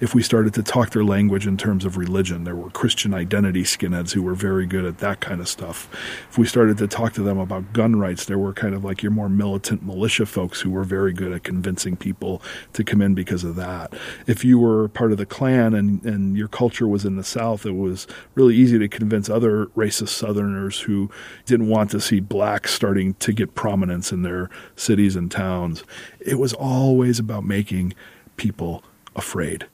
if 0.03 0.17
we 0.17 0.23
started 0.23 0.53
to 0.53 0.65
talk 0.65 0.91
their 0.91 1.05
language 1.05 1.47
in 1.47 1.57
terms 1.57 1.85
of 1.85 1.97
religion. 1.97 2.43
There 2.43 2.57
were 2.57 2.71
Christian 2.71 3.15
identity 3.15 3.63
skinheads 3.63 4.11
who 4.11 4.21
were 4.21 4.35
very 4.35 4.67
good 4.67 4.85
at 4.85 4.99
that 4.99 5.21
kind 5.21 5.41
of 5.41 5.49
stuff. 5.49 5.89
If 6.29 6.37
we 6.37 6.45
started 6.45 6.77
to 6.79 6.89
talk 6.89 7.13
to 7.13 7.23
them 7.23 7.39
about 7.39 7.73
gun 7.73 7.95
rights, 7.95 8.25
there 8.25 8.39
were 8.39 8.53
kind 8.53 8.75
of 8.75 8.85
like 8.85 9.05
your 9.05 9.13
more 9.13 9.29
militant 9.29 9.85
militia 9.85 10.27
folks 10.27 10.61
who 10.61 10.71
were 10.71 10.83
very 10.83 11.13
good 11.13 11.31
at 11.33 11.45
convincing 11.45 11.97
people 11.97 12.43
to 12.73 12.83
come 12.83 13.01
in 13.01 13.15
because 13.15 13.45
of 13.45 13.55
that. 13.55 13.95
If 14.27 14.45
you 14.45 14.59
were 14.59 14.89
part 14.89 15.13
of 15.13 15.19
the 15.19 15.27
Klan 15.27 15.73
and, 15.73 16.05
and 16.05 16.37
your 16.37 16.49
culture 16.49 16.89
was 16.89 17.05
in 17.05 17.15
the 17.15 17.23
South, 17.23 17.65
it 17.65 17.77
was 17.77 18.09
really 18.35 18.57
easy 18.57 18.81
to 18.81 18.89
convince 18.89 19.31
other 19.31 19.67
racist 19.67 20.09
Southerners 20.09 20.81
who 20.81 21.13
didn't 21.47 21.69
want 21.69 21.93
to 21.93 22.01
see 22.01 22.19
blacks 22.19 22.75
starting 22.75 23.15
to 23.15 23.33
get 23.33 23.55
prominence 23.55 24.11
in 24.11 24.23
their 24.23 24.51
cities 24.75 25.15
and 25.15 25.31
towns. 25.31 25.85
It 26.19 26.41
was 26.41 26.55
always 26.55 27.21
about 27.21 27.45
making 27.45 27.95
people 28.37 28.83
afraid. 29.15 29.69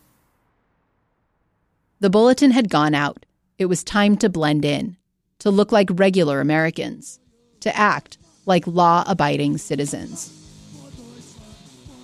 The 2.01 2.11
bulletin 2.11 2.53
had 2.53 2.71
gone 2.71 2.95
out. 2.95 3.27
It 3.59 3.67
was 3.67 3.83
time 3.83 4.17
to 4.19 4.29
blend 4.29 4.65
in, 4.65 4.97
to 5.41 5.51
look 5.51 5.73
like 5.73 5.89
regular 5.93 6.41
Americans, 6.41 7.19
to 7.59 7.77
act 7.77 8.19
like 8.47 8.69
law 8.69 9.03
abiding 9.09 9.59
citizens. 9.59 10.33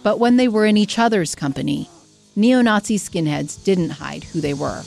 But 0.03 0.19
when 0.19 0.37
they 0.37 0.49
were 0.49 0.67
in 0.67 0.77
each 0.77 0.99
other's 0.99 1.37
company, 1.37 1.89
neo 2.35 2.61
Nazi 2.61 2.99
skinheads 2.99 3.63
didn't 3.63 3.91
hide 3.91 4.25
who 4.25 4.41
they 4.41 4.53
were. 4.53 4.83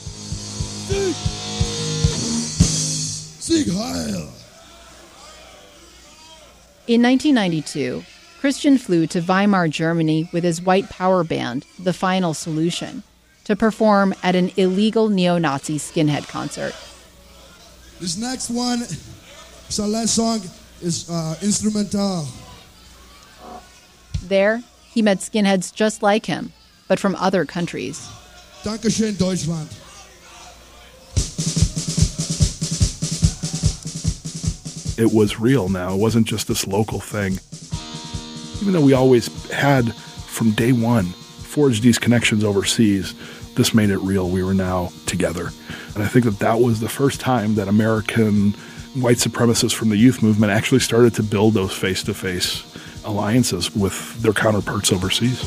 Sieg 3.40 3.66
Heil! 3.70 4.30
In 6.86 7.02
1992, 7.02 8.04
Christian 8.40 8.76
flew 8.76 9.06
to 9.06 9.22
Weimar, 9.22 9.68
Germany 9.68 10.28
with 10.34 10.44
his 10.44 10.60
white 10.60 10.90
power 10.90 11.24
band, 11.24 11.64
The 11.78 11.94
Final 11.94 12.34
Solution, 12.34 13.02
to 13.48 13.56
perform 13.56 14.14
at 14.22 14.36
an 14.36 14.52
illegal 14.58 15.08
neo 15.08 15.38
Nazi 15.38 15.78
skinhead 15.78 16.28
concert. 16.28 16.74
This 17.98 18.18
next 18.18 18.50
one, 18.50 18.82
our 19.80 19.88
last 19.88 20.14
song, 20.14 20.42
is 20.82 21.08
uh, 21.08 21.34
instrumental. 21.40 22.26
There, 24.22 24.62
he 24.90 25.00
met 25.00 25.20
skinheads 25.20 25.72
just 25.72 26.02
like 26.02 26.26
him, 26.26 26.52
but 26.88 27.00
from 27.00 27.14
other 27.14 27.46
countries. 27.46 28.06
Dankeschön, 28.64 29.16
Deutschland. 29.16 29.70
It 34.98 35.14
was 35.14 35.40
real 35.40 35.70
now. 35.70 35.94
It 35.94 35.98
wasn't 35.98 36.26
just 36.26 36.48
this 36.48 36.66
local 36.66 37.00
thing. 37.00 37.40
Even 38.60 38.74
though 38.74 38.84
we 38.84 38.92
always 38.92 39.28
had, 39.50 39.94
from 39.94 40.50
day 40.50 40.72
one, 40.72 41.14
forged 41.48 41.82
these 41.82 41.98
connections 41.98 42.44
overseas, 42.44 43.14
this 43.58 43.74
made 43.74 43.90
it 43.90 43.98
real. 43.98 44.30
We 44.30 44.42
were 44.42 44.54
now 44.54 44.90
together. 45.04 45.50
And 45.94 46.02
I 46.02 46.06
think 46.06 46.24
that 46.24 46.38
that 46.38 46.60
was 46.60 46.80
the 46.80 46.88
first 46.88 47.20
time 47.20 47.56
that 47.56 47.68
American 47.68 48.52
white 48.94 49.18
supremacists 49.18 49.74
from 49.74 49.90
the 49.90 49.96
youth 49.96 50.22
movement 50.22 50.52
actually 50.52 50.80
started 50.80 51.12
to 51.14 51.22
build 51.22 51.54
those 51.54 51.76
face 51.76 52.02
to 52.04 52.14
face 52.14 52.64
alliances 53.04 53.74
with 53.74 54.22
their 54.22 54.32
counterparts 54.32 54.92
overseas. 54.92 55.40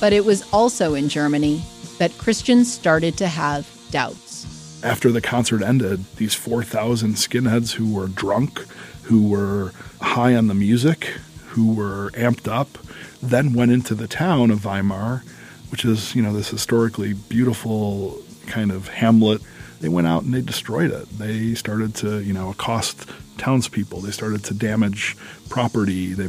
But 0.00 0.12
it 0.12 0.24
was 0.24 0.48
also 0.52 0.94
in 0.94 1.08
Germany 1.08 1.62
that 1.98 2.16
Christians 2.16 2.72
started 2.72 3.16
to 3.18 3.26
have 3.26 3.68
doubts. 3.90 4.84
After 4.84 5.10
the 5.10 5.20
concert 5.20 5.62
ended, 5.62 6.04
these 6.16 6.34
4,000 6.34 7.14
skinheads 7.14 7.72
who 7.72 7.92
were 7.92 8.06
drunk, 8.06 8.64
who 9.02 9.26
were 9.26 9.72
high 10.00 10.36
on 10.36 10.46
the 10.46 10.54
music, 10.54 11.18
who 11.48 11.72
were 11.72 12.10
amped 12.10 12.46
up, 12.46 12.78
then 13.22 13.52
went 13.52 13.72
into 13.72 13.94
the 13.94 14.08
town 14.08 14.50
of 14.50 14.64
Weimar, 14.64 15.24
which 15.70 15.84
is, 15.84 16.14
you 16.14 16.22
know, 16.22 16.32
this 16.32 16.50
historically 16.50 17.14
beautiful 17.14 18.18
kind 18.46 18.70
of 18.70 18.88
hamlet. 18.88 19.42
They 19.80 19.88
went 19.88 20.06
out 20.06 20.24
and 20.24 20.34
they 20.34 20.40
destroyed 20.40 20.90
it. 20.90 21.08
They 21.18 21.54
started 21.54 21.94
to, 21.96 22.20
you 22.20 22.32
know, 22.32 22.50
accost 22.50 23.08
townspeople. 23.38 24.00
They 24.00 24.10
started 24.10 24.44
to 24.44 24.54
damage 24.54 25.16
property. 25.48 26.12
They 26.12 26.28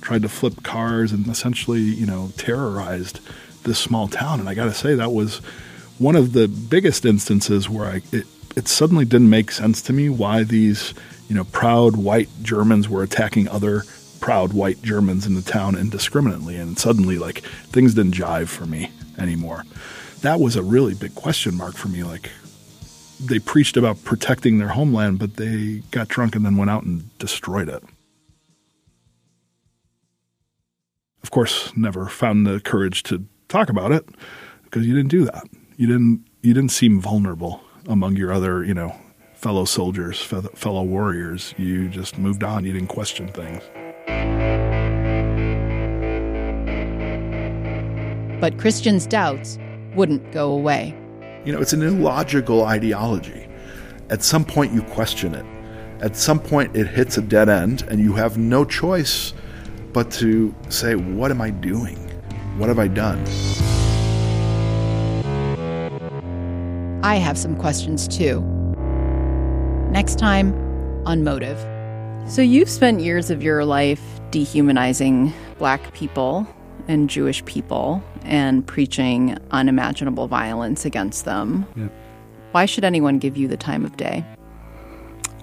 tried 0.00 0.22
to 0.22 0.28
flip 0.28 0.62
cars 0.62 1.12
and 1.12 1.26
essentially, 1.26 1.80
you 1.80 2.06
know, 2.06 2.32
terrorized 2.36 3.20
this 3.64 3.78
small 3.78 4.08
town. 4.08 4.40
And 4.40 4.48
I 4.48 4.54
got 4.54 4.64
to 4.64 4.74
say, 4.74 4.94
that 4.94 5.12
was 5.12 5.38
one 5.98 6.16
of 6.16 6.32
the 6.32 6.48
biggest 6.48 7.04
instances 7.04 7.68
where 7.68 7.86
I, 7.86 8.02
it, 8.12 8.26
it 8.56 8.68
suddenly 8.68 9.04
didn't 9.04 9.30
make 9.30 9.50
sense 9.50 9.82
to 9.82 9.92
me 9.92 10.08
why 10.08 10.44
these, 10.44 10.94
you 11.28 11.34
know, 11.34 11.44
proud 11.44 11.96
white 11.96 12.28
Germans 12.42 12.88
were 12.88 13.02
attacking 13.02 13.48
other 13.48 13.82
proud 14.20 14.52
white 14.52 14.82
Germans 14.82 15.26
in 15.26 15.34
the 15.34 15.42
town 15.42 15.76
indiscriminately. 15.76 16.56
And 16.56 16.78
suddenly, 16.78 17.18
like, 17.18 17.38
things 17.72 17.94
didn't 17.94 18.14
jive 18.14 18.48
for 18.48 18.66
me 18.66 18.90
anymore. 19.18 19.64
That 20.20 20.40
was 20.40 20.56
a 20.56 20.62
really 20.62 20.94
big 20.94 21.14
question 21.14 21.56
mark 21.56 21.74
for 21.74 21.88
me. 21.88 22.04
Like, 22.04 22.30
they 23.18 23.38
preached 23.38 23.76
about 23.76 24.04
protecting 24.04 24.58
their 24.58 24.68
homeland, 24.68 25.18
but 25.18 25.36
they 25.36 25.82
got 25.90 26.08
drunk 26.08 26.34
and 26.36 26.44
then 26.44 26.56
went 26.56 26.70
out 26.70 26.84
and 26.84 27.16
destroyed 27.18 27.68
it. 27.68 27.82
Of 31.22 31.30
course, 31.30 31.76
never 31.76 32.06
found 32.06 32.46
the 32.46 32.60
courage 32.60 33.02
to 33.04 33.24
talk 33.48 33.68
about 33.68 33.92
it 33.92 34.08
because 34.64 34.86
you 34.86 34.94
didn't 34.94 35.10
do 35.10 35.24
that. 35.24 35.44
You 35.76 35.86
didn't. 35.86 36.26
You 36.42 36.54
didn't 36.54 36.70
seem 36.70 37.00
vulnerable 37.00 37.60
among 37.86 38.16
your 38.16 38.32
other, 38.32 38.64
you 38.64 38.72
know, 38.72 38.96
fellow 39.34 39.66
soldiers, 39.66 40.22
fellow 40.22 40.82
warriors. 40.82 41.54
You 41.58 41.90
just 41.90 42.16
moved 42.16 42.42
on. 42.42 42.64
You 42.64 42.72
didn't 42.72 42.88
question 42.88 43.28
things. 43.28 43.62
But 48.40 48.58
Christian's 48.58 49.06
doubts 49.06 49.58
wouldn't 49.94 50.32
go 50.32 50.50
away. 50.52 50.96
You 51.44 51.52
know, 51.52 51.60
it's 51.60 51.74
an 51.74 51.82
illogical 51.82 52.64
ideology. 52.64 53.46
At 54.08 54.22
some 54.22 54.44
point, 54.44 54.72
you 54.72 54.82
question 54.82 55.34
it. 55.34 55.44
At 56.02 56.16
some 56.16 56.40
point, 56.40 56.74
it 56.74 56.86
hits 56.86 57.18
a 57.18 57.22
dead 57.22 57.48
end, 57.50 57.84
and 57.88 58.00
you 58.00 58.14
have 58.14 58.38
no 58.38 58.64
choice 58.64 59.34
but 59.92 60.10
to 60.12 60.54
say, 60.68 60.94
What 60.94 61.30
am 61.30 61.40
I 61.40 61.50
doing? 61.50 61.96
What 62.56 62.68
have 62.68 62.78
I 62.78 62.88
done? 62.88 63.20
I 67.02 67.16
have 67.16 67.36
some 67.36 67.56
questions 67.56 68.08
too. 68.08 68.40
Next 69.90 70.18
time 70.18 70.54
on 71.06 71.24
Motive. 71.24 71.58
So, 72.26 72.42
you've 72.42 72.68
spent 72.68 73.00
years 73.00 73.30
of 73.30 73.42
your 73.42 73.64
life 73.64 74.00
dehumanizing 74.30 75.32
black 75.58 75.92
people 75.92 76.46
and 76.88 77.10
Jewish 77.10 77.44
people 77.44 78.02
and 78.22 78.66
preaching 78.66 79.36
unimaginable 79.50 80.28
violence 80.28 80.84
against 80.84 81.24
them. 81.24 81.66
Yeah. 81.76 81.88
Why 82.52 82.66
should 82.66 82.84
anyone 82.84 83.18
give 83.18 83.36
you 83.36 83.48
the 83.48 83.56
time 83.56 83.84
of 83.84 83.96
day? 83.96 84.24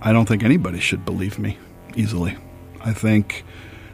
I 0.02 0.12
don't 0.12 0.28
think 0.28 0.44
anybody 0.44 0.80
should 0.80 1.06
believe 1.06 1.40
me 1.40 1.58
easily. 1.96 2.38
I 2.82 2.94
think 2.94 3.44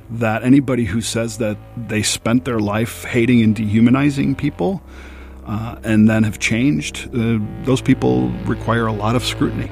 that 0.10 0.44
anybody 0.44 0.86
who 0.86 1.02
says 1.02 1.38
that 1.38 1.58
they 1.88 2.04
spent 2.04 2.46
their 2.46 2.60
life 2.60 3.04
hating 3.06 3.42
and 3.42 3.56
dehumanizing 3.56 4.36
people 4.36 4.82
uh, 5.46 5.78
and 5.84 6.10
then 6.10 6.24
have 6.24 6.40
changed, 6.40 7.10
uh, 7.16 7.40
those 7.64 7.82
people 7.82 8.30
require 8.46 8.86
a 8.86 8.94
lot 8.94 9.16
of 9.16 9.24
scrutiny. 9.24 9.70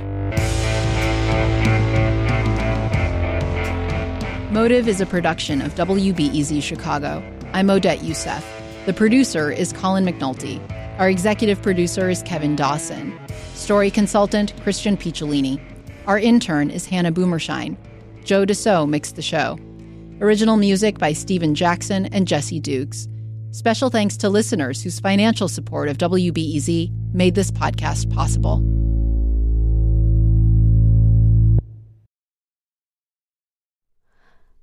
Motive 4.51 4.89
is 4.89 4.99
a 4.99 5.05
production 5.05 5.61
of 5.61 5.73
WBEZ 5.75 6.61
Chicago. 6.61 7.23
I'm 7.53 7.69
Odette 7.69 7.99
Yousef. 7.99 8.43
The 8.85 8.91
producer 8.91 9.49
is 9.49 9.71
Colin 9.71 10.05
McNulty. 10.05 10.59
Our 10.99 11.09
executive 11.09 11.61
producer 11.61 12.09
is 12.09 12.21
Kevin 12.23 12.57
Dawson. 12.57 13.17
Story 13.53 13.89
consultant 13.89 14.53
Christian 14.61 14.97
Picciolini. 14.97 15.57
Our 16.05 16.19
intern 16.19 16.69
is 16.69 16.85
Hannah 16.85 17.13
Boomershine. 17.13 17.77
Joe 18.25 18.45
DeCeault 18.45 18.89
mixed 18.89 19.15
the 19.15 19.21
show. 19.21 19.57
Original 20.19 20.57
music 20.57 20.97
by 20.97 21.13
Stephen 21.13 21.55
Jackson 21.55 22.07
and 22.07 22.27
Jesse 22.27 22.59
Dukes. 22.59 23.07
Special 23.51 23.89
thanks 23.89 24.17
to 24.17 24.27
listeners 24.27 24.83
whose 24.83 24.99
financial 24.99 25.47
support 25.47 25.87
of 25.87 25.97
WBEZ 25.97 26.91
made 27.13 27.35
this 27.35 27.51
podcast 27.51 28.13
possible. 28.13 28.61